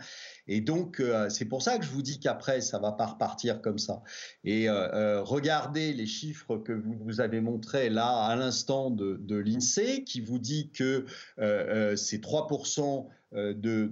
Et 0.46 0.60
donc, 0.60 1.02
c'est 1.28 1.44
pour 1.44 1.62
ça 1.62 1.78
que 1.78 1.84
je 1.84 1.90
vous 1.90 2.02
dis 2.02 2.18
qu'après, 2.18 2.60
ça 2.60 2.78
va 2.78 2.92
pas 2.92 3.06
repartir 3.06 3.62
comme 3.62 3.78
ça. 3.78 4.02
Et 4.44 4.68
regardez 4.68 5.92
les 5.92 6.06
chiffres 6.06 6.58
que 6.58 6.72
vous, 6.72 6.96
vous 7.00 7.20
avez 7.20 7.40
montrés 7.40 7.88
là 7.88 8.24
à 8.24 8.34
l'instant 8.36 8.90
de, 8.90 9.16
de 9.20 9.36
l'INSEE, 9.36 10.04
qui 10.04 10.20
vous 10.20 10.38
dit 10.38 10.70
que 10.70 11.06
c'est 11.36 12.22
3% 12.22 13.06
euh, 13.32 13.54
de, 13.54 13.88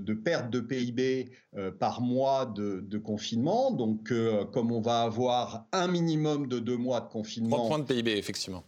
de, 0.00 0.14
perte 0.14 0.50
de 0.50 0.58
PIB 0.58 1.30
euh, 1.56 1.70
par 1.70 2.00
mois 2.00 2.44
de, 2.44 2.98
confinement. 2.98 3.70
Donc, 3.70 4.10
euh, 4.10 4.44
comme 4.46 4.72
on 4.72 4.80
va 4.80 5.02
avoir 5.02 5.66
un 5.70 5.86
minimum 5.86 6.48
de 6.48 6.58
deux 6.58 6.76
mois 6.76 7.00
de 7.00 7.08
confinement. 7.08 7.56
3 7.56 7.68
points 7.68 7.78
de 7.78 7.84
PIB, 7.84 8.16
effectivement. 8.16 8.64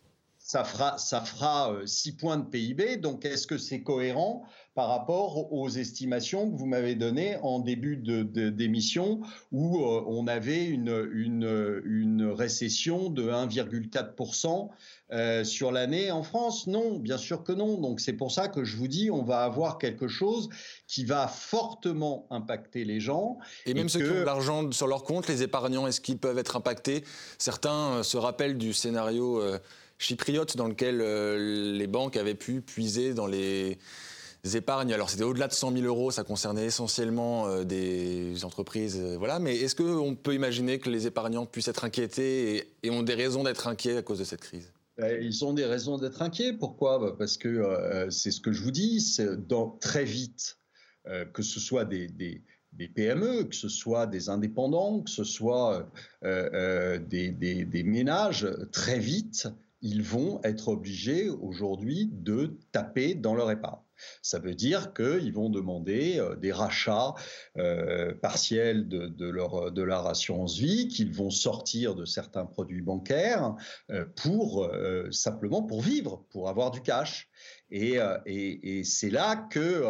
Ça 0.53 0.65
fera, 0.65 0.99
ça 0.99 1.23
fera 1.23 1.75
6 1.87 2.13
points 2.17 2.37
de 2.37 2.45
PIB. 2.45 2.99
Donc, 2.99 3.25
est-ce 3.25 3.47
que 3.47 3.57
c'est 3.57 3.83
cohérent 3.83 4.45
par 4.75 4.89
rapport 4.89 5.51
aux 5.51 5.69
estimations 5.71 6.51
que 6.51 6.59
vous 6.59 6.67
m'avez 6.67 6.95
données 6.95 7.39
en 7.43 7.59
début 7.59 7.97
d'émission 7.97 9.23
où 9.51 9.79
on 9.79 10.27
avait 10.27 10.67
une, 10.67 11.09
une, 11.15 11.81
une 11.87 12.25
récession 12.27 13.09
de 13.09 13.31
1,4% 13.31 14.69
euh, 15.13 15.45
sur 15.45 15.73
l'année 15.73 16.11
en 16.11 16.23
France? 16.23 16.67
Non, 16.67 16.99
bien 16.99 17.19
sûr 17.19 17.45
que 17.45 17.53
non. 17.53 17.79
Donc 17.81 18.01
c'est 18.01 18.13
pour 18.13 18.31
ça 18.31 18.49
que 18.49 18.63
je 18.63 18.77
vous 18.77 18.89
dis, 18.89 19.11
on 19.11 19.23
va 19.23 19.45
avoir 19.45 19.79
quelque 19.79 20.09
chose 20.09 20.51
qui 20.87 21.07
va 21.07 21.29
fortement 21.29 22.27
impacter 22.29 22.85
les 22.85 23.01
gens. 23.01 23.39
Et 23.65 23.73
même 23.73 23.89
ceux 23.89 24.01
qui 24.01 24.11
ont 24.11 24.21
de 24.21 24.25
l'argent 24.25 24.71
sur 24.71 24.87
leur 24.87 25.05
compte, 25.05 25.29
les 25.29 25.43
épargnants, 25.43 25.87
est-ce 25.87 26.03
qu'ils 26.03 26.19
peuvent 26.19 26.39
être 26.39 26.57
impactés? 26.57 27.05
Certains 27.39 27.97
euh, 27.97 28.03
se 28.03 28.19
rappellent 28.19 28.59
du 28.59 28.75
scénario 28.75 29.41
euh, 29.41 29.59
chypriote 30.03 30.57
dans 30.57 30.69
lequel 30.69 30.99
les 31.77 31.87
banques 31.87 32.17
avaient 32.17 32.35
pu 32.35 32.61
puiser 32.61 33.15
dans 33.15 33.27
les 33.27 33.79
épargnes. 34.55 34.93
Alors 34.93 35.11
c'était 35.11 35.25
au-delà 35.25 35.49
de 35.49 35.53
100 35.53 35.73
000 35.73 35.85
euros, 35.85 36.11
ça 36.11 36.25
concernait 36.25 36.67
essentiellement 36.67 37.63
des 37.65 38.45
entreprises, 38.45 38.99
voilà. 39.19 39.39
Mais 39.39 39.57
est-ce 39.57 39.75
qu'on 39.75 40.15
peut 40.15 40.35
imaginer 40.35 40.79
que 40.79 40.91
les 40.91 41.07
épargnants 41.07 41.47
puissent 41.47 41.69
être 41.69 41.85
inquiétés 41.85 42.75
et 42.83 42.91
ont 42.91 43.03
des 43.03 43.15
raisons 43.15 43.45
d'être 43.45 43.69
inquiets 43.69 43.97
à 43.97 44.03
cause 44.03 44.19
de 44.19 44.25
cette 44.25 44.41
crise? 44.41 44.73
Ben, 44.99 45.23
ils 45.23 45.45
ont 45.45 45.55
des 45.55 45.65
raisons 45.65 45.99
d'être 45.99 46.23
inquiets. 46.23 46.53
Pourquoi? 46.53 46.99
Ben, 46.99 47.17
Parce 47.17 47.39
que 47.39 47.49
euh, 47.49 48.11
c'est 48.11 48.31
ce 48.31 48.41
que 48.41 48.53
je 48.53 48.63
vous 48.63 48.71
dis, 48.71 49.01
c'est 49.01 49.29
très 49.81 50.05
vite, 50.05 50.59
euh, 51.07 51.25
que 51.25 51.43
ce 51.43 51.61
soit 51.61 51.85
des, 51.85 52.43
PME, 52.95 53.45
que 53.45 53.55
ce 53.55 53.69
soit 53.69 54.07
des 54.07 54.29
indépendants, 54.29 55.01
que 55.01 55.11
ce 55.11 55.25
soit 55.25 55.91
euh, 56.25 56.99
des, 56.99 57.83
ménages, 57.85 58.47
très 58.71 58.99
vite, 58.99 59.49
ils 59.83 60.03
vont 60.03 60.41
être 60.45 60.69
obligés 60.69 61.29
aujourd'hui 61.29 62.11
de 62.13 62.59
taper 62.71 63.15
dans 63.15 63.35
leur 63.35 63.51
épargne. 63.51 63.81
Ça 64.23 64.39
veut 64.39 64.55
dire 64.55 64.95
qu'ils 64.95 65.33
vont 65.33 65.51
demander 65.51 66.19
euh, 66.19 66.37
des 66.37 66.53
rachats 66.53 67.15
euh, 67.59 68.15
partiels 68.15 68.89
de, 68.89 69.29
leur, 69.29 69.71
de 69.73 69.89
assurance 69.91 70.57
vie, 70.59 70.89
qu'ils 70.89 71.13
vont 71.13 71.31
sortir 71.31 71.95
de 71.95 72.05
certains 72.05 72.47
produits 72.47 72.83
bancaires 72.83 73.55
euh, 73.91 74.05
pour 74.17 74.71
simplement 75.11 75.63
pour 75.63 75.83
vivre, 75.83 76.25
pour 76.31 76.49
avoir 76.49 76.71
du 76.71 76.81
cash. 76.81 77.29
Et, 77.75 77.99
et 78.27 78.85
c'est 78.85 79.09
là 79.09 79.37
que 79.51 79.83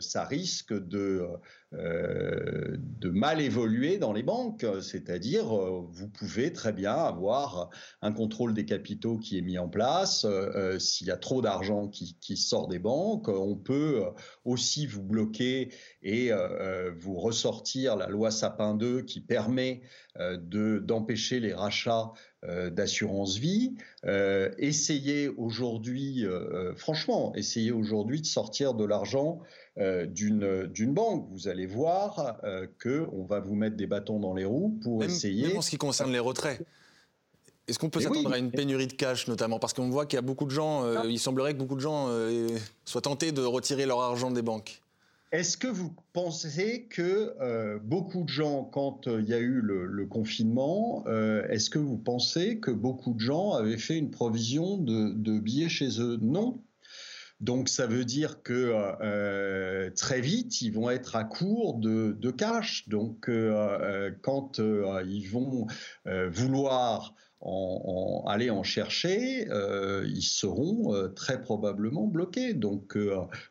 ça 0.00 0.24
risque 0.24 0.72
de 0.72 1.28
euh, 1.72 2.76
mal 3.04 3.40
évoluer 3.40 3.98
dans 3.98 4.12
les 4.12 4.24
banques, 4.24 4.66
c'est-à-dire 4.82 5.56
euh, 5.56 5.86
vous 5.88 6.08
pouvez 6.08 6.52
très 6.52 6.72
bien 6.72 6.94
avoir 6.94 7.70
un 8.02 8.12
contrôle 8.12 8.54
des 8.54 8.64
capitaux 8.64 9.18
qui 9.18 9.38
est 9.38 9.42
mis 9.42 9.58
en 9.58 9.68
place. 9.68 10.24
Euh, 10.24 10.80
s'il 10.80 11.06
y 11.06 11.10
a 11.12 11.16
trop 11.16 11.42
d'argent 11.42 11.86
qui, 11.88 12.36
sort 12.36 12.66
des 12.66 12.80
banques, 12.80 13.28
on 13.28 13.54
peut 13.54 14.02
aussi 14.44 14.86
vous 14.86 15.02
bloquer 15.02 15.72
et 16.02 16.30
vous 16.98 17.16
ressortir 17.16 17.96
la 17.96 18.08
loi 18.08 18.30
Sapin 18.30 18.74
2 18.74 19.02
qui 19.02 19.20
permet 19.20 19.82
d'empêcher 20.16 21.40
les 21.40 21.52
rachats 21.52 22.12
d'assurance 22.42 23.36
vie. 23.36 23.74
essayez 24.58 25.28
aujourd'hui, 25.28 26.24
franchement, 26.76 27.34
essayez 27.34 27.72
aujourd'hui 27.72 28.20
de 28.20 28.26
sortir 28.26 28.74
de 28.74 28.84
l'argent 28.84 29.42
euh, 29.80 30.04
d'une 30.04 30.92
banque. 30.92 31.26
Vous 31.30 31.48
allez 31.48 31.64
voir 31.64 32.38
euh, 32.44 32.66
qu'on 32.82 33.24
va 33.24 33.40
vous 33.40 33.54
mettre 33.54 33.76
des 33.76 33.86
bâtons 33.86 34.18
dans 34.18 34.34
les 34.34 34.44
roues 34.44 34.78
pour 34.82 35.04
essayer. 35.04 35.46
Même 35.46 35.58
en 35.58 35.62
ce 35.62 35.70
qui 35.70 35.78
concerne 35.78 36.12
les 36.12 36.18
retraits. 36.18 36.60
Est-ce 37.66 37.78
qu'on 37.78 37.88
peut 37.88 38.00
s'attendre 38.00 38.32
à 38.32 38.38
une 38.38 38.50
pénurie 38.50 38.88
de 38.88 38.92
cash 38.92 39.28
notamment? 39.28 39.58
Parce 39.58 39.72
qu'on 39.72 39.88
voit 39.88 40.04
qu'il 40.04 40.16
y 40.16 40.18
a 40.18 40.22
beaucoup 40.22 40.44
de 40.44 40.50
gens, 40.50 40.84
euh, 40.84 41.02
il 41.04 41.20
semblerait 41.20 41.54
que 41.54 41.58
beaucoup 41.58 41.76
de 41.76 41.80
gens 41.80 42.08
soient 42.84 43.00
tentés 43.00 43.32
de 43.32 43.42
retirer 43.42 43.86
leur 43.86 44.00
argent 44.00 44.30
des 44.30 44.42
banques. 44.42 44.82
Est-ce 45.32 45.56
que 45.56 45.68
vous 45.68 45.94
pensez 46.12 46.86
que 46.90 47.78
beaucoup 47.84 48.24
de 48.24 48.28
gens, 48.28 48.64
quand 48.64 49.06
il 49.06 49.28
y 49.28 49.34
a 49.34 49.38
eu 49.38 49.60
le, 49.60 50.06
confinement, 50.06 51.04
est-ce 51.48 51.70
que 51.70 51.78
vous 51.78 51.98
pensez 51.98 52.58
que 52.58 52.72
beaucoup 52.72 53.14
de 53.14 53.20
gens 53.20 53.52
avaient 53.52 53.78
fait 53.78 53.96
une 53.96 54.10
provision 54.10 54.76
de 54.78 55.38
billets 55.38 55.68
chez 55.68 56.00
eux? 56.00 56.18
Non. 56.20 56.60
Donc 57.40 57.70
ça 57.70 57.86
veut 57.86 58.04
dire 58.04 58.42
que 58.42 58.72
euh, 59.00 59.90
très 59.96 60.20
vite, 60.20 60.60
ils 60.60 60.72
vont 60.72 60.90
être 60.90 61.16
à 61.16 61.24
court 61.24 61.78
de, 61.78 62.30
cash. 62.30 62.88
Donc 62.88 63.28
euh, 63.28 63.78
euh, 63.80 64.10
quand 64.22 64.58
ils 64.58 65.26
vont 65.26 65.66
vouloir 66.30 67.14
aller 68.26 68.50
en 68.50 68.62
chercher, 68.62 69.46
ils 70.06 70.22
seront 70.22 71.10
très 71.16 71.40
probablement 71.40 72.06
bloqués. 72.06 72.52
Donc 72.52 72.98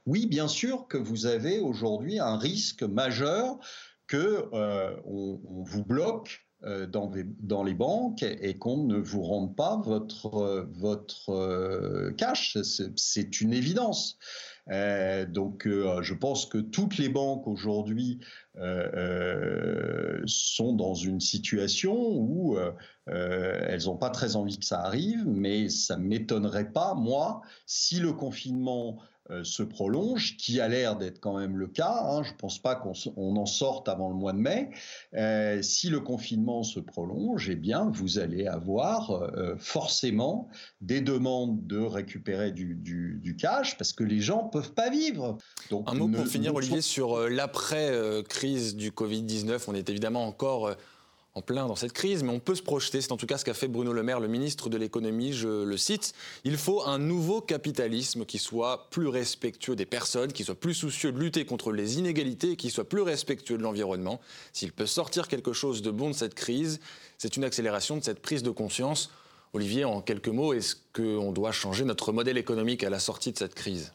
oui, 0.06 0.28
bien 0.28 0.48
sûr 0.48 0.88
que 0.88 0.98
vous 0.98 1.26
avez 1.26 1.60
aujourd'hui 1.60 2.20
un 2.20 2.38
risque 2.38 2.84
majeur 2.84 3.58
que 4.06 4.46
on, 5.06 5.40
vous 5.64 5.84
bloque 5.84 6.49
euh, 6.66 6.86
dans, 6.88 7.64
les 7.64 7.74
banques 7.74 8.22
et 8.22 8.58
qu'on 8.58 8.84
ne 8.84 8.98
vous 8.98 9.22
rende 9.24 9.56
pas 9.56 9.78
votre, 9.78 10.68
votre 10.74 11.30
euh, 11.30 12.12
cash. 12.18 12.58
C'est 12.98 13.40
une 13.40 13.54
évidence. 13.54 14.18
Euh, 14.70 15.26
donc, 15.26 15.66
je 15.66 16.14
pense 16.14 16.46
que 16.46 16.58
toutes 16.58 16.98
les 16.98 17.08
banques 17.08 17.48
aujourd'hui 17.48 18.20
sont 20.26 20.74
dans 20.74 20.96
une 20.96 21.22
situation 21.22 21.96
où 21.96 22.58
elles 23.08 23.86
n'ont 23.86 23.98
pas 23.98 24.10
très 24.10 24.36
envie 24.36 24.60
que 24.60 24.66
ça 24.66 24.82
arrive, 24.82 25.26
mais 25.26 25.70
ça 25.70 25.96
ne 25.96 26.04
m'étonnerait 26.04 26.74
pas, 26.74 26.94
moi, 26.94 27.42
si 27.66 28.02
le 28.02 28.12
confinement 28.12 29.00
euh, 29.00 29.06
se 29.44 29.64
prolonge, 29.64 30.38
qui 30.38 30.60
a 30.60 30.68
l'air 30.68 30.96
d'être 30.96 31.20
quand 31.20 31.38
même 31.38 31.58
le 31.58 31.68
cas. 31.68 32.04
Hein. 32.04 32.24
Je 32.24 32.32
ne 32.32 32.38
pense 32.38 32.60
pas 32.60 32.76
qu'on 32.76 33.36
en 33.36 33.46
sorte 33.46 33.88
avant 33.88 34.10
le 34.10 34.16
mois 34.16 34.34
de 34.34 34.40
mai. 34.40 34.70
Euh, 35.16 35.62
si 35.62 35.90
le 35.90 36.00
confinement 36.00 36.64
se 36.64 36.80
prolonge, 36.80 37.50
eh 37.50 37.56
bien, 37.56 37.90
vous 37.94 38.20
allez 38.20 38.48
avoir 38.48 39.12
euh, 39.12 39.56
forcément 39.58 40.50
des 40.82 41.02
demandes 41.02 41.66
de 41.68 41.80
récupérer 41.80 42.52
du, 42.52 43.36
cash 43.38 43.78
parce 43.78 43.94
que 43.94 44.04
les 44.04 44.20
gens 44.20 44.46
ne 44.46 44.50
peuvent 44.50 44.74
pas 44.74 44.90
vivre. 44.90 45.38
Donc, 45.70 45.88
Un 45.88 45.94
mot 45.94 46.08
pour 46.08 46.26
finir, 46.28 46.54
Olivier, 46.56 46.82
sur 46.82 47.30
l'après-crise 47.30 48.76
du 48.76 48.92
Covid-19. 48.92 49.64
On 49.68 49.76
est 49.76 49.90
évidemment 49.90 50.26
encore 50.26 50.76
en 51.40 51.42
plein 51.42 51.68
dans 51.68 51.78
cette 51.78 51.94
crise, 51.94 52.22
mais 52.22 52.34
on 52.34 52.42
peut 52.42 52.54
se 52.54 52.62
projeter. 52.62 53.00
C'est 53.00 53.14
en 53.14 53.18
tout 53.18 53.26
cas 53.26 53.38
ce 53.38 53.46
qu'a 53.46 53.54
fait 53.54 53.70
Bruno 53.70 53.94
Le 53.94 54.04
Maire, 54.04 54.20
le 54.20 54.28
ministre 54.28 54.70
de 54.70 54.76
l'économie, 54.76 55.32
je 55.32 55.64
le 55.64 55.78
cite. 55.78 56.14
Il 56.44 56.58
faut 56.58 56.84
un 56.86 57.00
nouveau 57.00 57.40
capitalisme 57.40 58.26
qui 58.26 58.40
soit 58.40 58.90
plus 58.90 59.08
respectueux 59.08 59.78
des 59.78 59.86
personnes, 59.86 60.34
qui 60.34 60.44
soit 60.44 60.60
plus 60.60 60.74
soucieux 60.74 61.14
de 61.14 61.18
lutter 61.18 61.46
contre 61.46 61.72
les 61.72 61.98
inégalités, 61.98 62.58
qui 62.58 62.70
soit 62.70 62.90
plus 62.90 63.02
respectueux 63.02 63.58
de 63.58 63.64
l'environnement. 63.64 64.20
S'il 64.52 64.74
peut 64.74 64.86
sortir 64.86 65.30
quelque 65.30 65.54
chose 65.54 65.82
de 65.82 65.92
bon 65.92 66.10
de 66.10 66.16
cette 66.16 66.36
crise, 66.36 66.82
c'est 67.18 67.38
une 67.38 67.46
accélération 67.46 67.96
de 67.96 68.04
cette 68.04 68.20
prise 68.20 68.44
de 68.44 68.52
conscience. 68.52 69.10
Olivier, 69.54 69.86
en 69.86 70.02
quelques 70.02 70.28
mots, 70.28 70.52
est-ce 70.52 70.76
qu'on 70.92 71.32
doit 71.32 71.54
changer 71.54 71.86
notre 71.86 72.12
modèle 72.12 72.38
économique 72.38 72.84
à 72.84 72.90
la 72.90 73.00
sortie 73.00 73.32
de 73.32 73.38
cette 73.38 73.56
crise? 73.56 73.94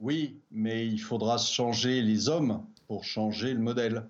Oui, 0.00 0.40
mais 0.50 0.88
il 0.88 0.98
faudra 0.98 1.38
changer 1.38 2.02
les 2.02 2.28
hommes 2.28 2.64
pour 2.88 3.04
changer 3.04 3.54
le 3.54 3.60
modèle 3.60 4.08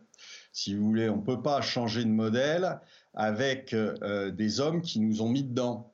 si 0.53 0.75
vous 0.75 0.85
voulez. 0.85 1.09
On 1.09 1.17
ne 1.17 1.23
peut 1.23 1.43
pas 1.43 1.61
changer 1.61 2.05
de 2.05 2.11
modèle 2.11 2.79
avec 3.15 3.73
euh, 3.73 4.31
des 4.31 4.61
hommes 4.61 4.83
qui 4.83 5.01
nous 5.01 5.23
ont 5.23 5.29
mis 5.29 5.43
dedans. 5.43 5.93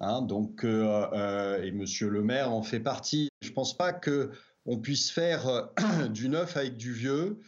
Hein. 0.00 0.22
donc, 0.22 0.64
euh, 0.64 1.06
euh, 1.12 1.62
et 1.62 1.72
Monsieur 1.72 2.08
le 2.08 2.22
Maire 2.22 2.52
en 2.52 2.62
fait 2.62 2.80
partie. 2.80 3.28
Je 3.42 3.48
ne 3.48 3.54
pense 3.54 3.76
pas 3.76 3.92
que 3.92 4.30
on 4.64 4.78
puisse 4.78 5.10
faire 5.10 5.70
du 6.10 6.28
neuf 6.28 6.56
avec 6.56 6.76
du 6.76 6.92
vieux. 6.92 7.40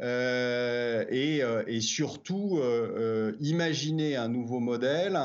Et, 0.00 1.80
surtout 1.80 2.60
imaginer 3.40 4.14
un 4.14 4.28
nouveau 4.28 4.60
modèle 4.60 5.18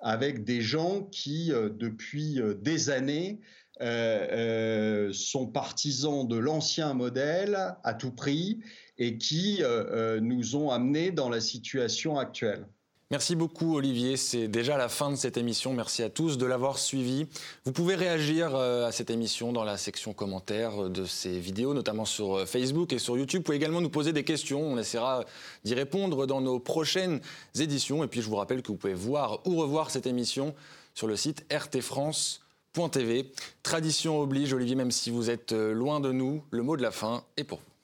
avec 0.00 0.42
des 0.42 0.62
gens 0.62 1.02
qui, 1.02 1.50
depuis 1.50 2.40
des 2.60 2.90
années, 2.90 3.40
sont 3.80 5.46
partisans 5.46 6.26
de 6.26 6.36
l'ancien 6.36 6.94
modèle 6.94 7.76
à 7.84 7.94
tout 7.94 8.12
prix 8.12 8.60
et 8.98 9.18
qui 9.18 9.62
euh, 9.62 9.84
euh, 9.90 10.20
nous 10.20 10.56
ont 10.56 10.70
amenés 10.70 11.10
dans 11.10 11.28
la 11.28 11.40
situation 11.40 12.18
actuelle. 12.18 12.66
Merci 13.12 13.36
beaucoup 13.36 13.76
Olivier, 13.76 14.16
c'est 14.16 14.48
déjà 14.48 14.76
la 14.76 14.88
fin 14.88 15.12
de 15.12 15.16
cette 15.16 15.36
émission. 15.36 15.72
Merci 15.72 16.02
à 16.02 16.10
tous 16.10 16.38
de 16.38 16.46
l'avoir 16.46 16.76
suivi. 16.76 17.26
Vous 17.64 17.70
pouvez 17.70 17.94
réagir 17.94 18.56
euh, 18.56 18.84
à 18.84 18.90
cette 18.90 19.10
émission 19.10 19.52
dans 19.52 19.62
la 19.62 19.76
section 19.76 20.12
commentaires 20.12 20.90
de 20.90 21.04
ces 21.04 21.38
vidéos, 21.38 21.72
notamment 21.72 22.04
sur 22.04 22.48
Facebook 22.48 22.92
et 22.92 22.98
sur 22.98 23.16
YouTube. 23.16 23.40
Vous 23.40 23.44
pouvez 23.44 23.58
également 23.58 23.80
nous 23.80 23.90
poser 23.90 24.12
des 24.12 24.24
questions, 24.24 24.60
on 24.60 24.76
essaiera 24.76 25.24
d'y 25.62 25.74
répondre 25.74 26.26
dans 26.26 26.40
nos 26.40 26.58
prochaines 26.58 27.20
éditions. 27.56 28.02
Et 28.02 28.08
puis 28.08 28.22
je 28.22 28.28
vous 28.28 28.36
rappelle 28.36 28.62
que 28.62 28.68
vous 28.68 28.78
pouvez 28.78 28.94
voir 28.94 29.40
ou 29.46 29.56
revoir 29.56 29.92
cette 29.92 30.06
émission 30.06 30.52
sur 30.94 31.06
le 31.06 31.14
site 31.14 31.44
rtfrance.tv. 32.76 33.32
Tradition 33.62 34.20
oblige, 34.20 34.52
Olivier, 34.52 34.74
même 34.74 34.90
si 34.90 35.10
vous 35.10 35.30
êtes 35.30 35.52
loin 35.52 36.00
de 36.00 36.12
nous, 36.12 36.42
le 36.50 36.62
mot 36.62 36.76
de 36.76 36.82
la 36.82 36.90
fin 36.90 37.24
est 37.36 37.44
pour 37.44 37.58
vous. 37.58 37.76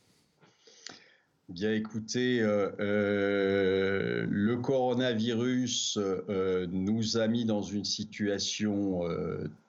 Bien 1.49 1.73
écoutez, 1.73 2.41
euh, 2.41 2.71
euh, 2.81 4.27
le 4.31 4.57
coronavirus 4.57 5.99
euh, 5.99 6.67
nous 6.71 7.19
a 7.19 7.29
mis 7.29 7.45
dans 7.45 7.61
une 7.61 7.85
situation 7.85 9.03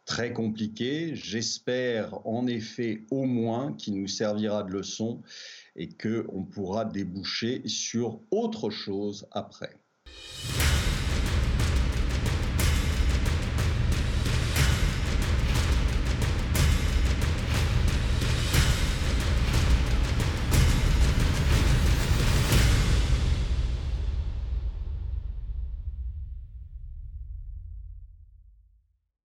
très 0.05 0.31
compliquée. 0.31 1.11
J'espère 1.13 2.25
en 2.25 2.47
effet 2.47 3.01
au 3.11 3.23
moins 3.23 3.73
qu'il 3.73 3.99
nous 3.99 4.07
servira 4.07 4.63
de 4.63 4.71
leçon 4.71 5.21
et 5.75 5.89
qu'on 5.89 6.43
pourra 6.43 6.85
déboucher 6.85 7.63
sur 7.65 8.19
autre 8.31 8.69
chose 8.69 9.27
après. 9.31 9.75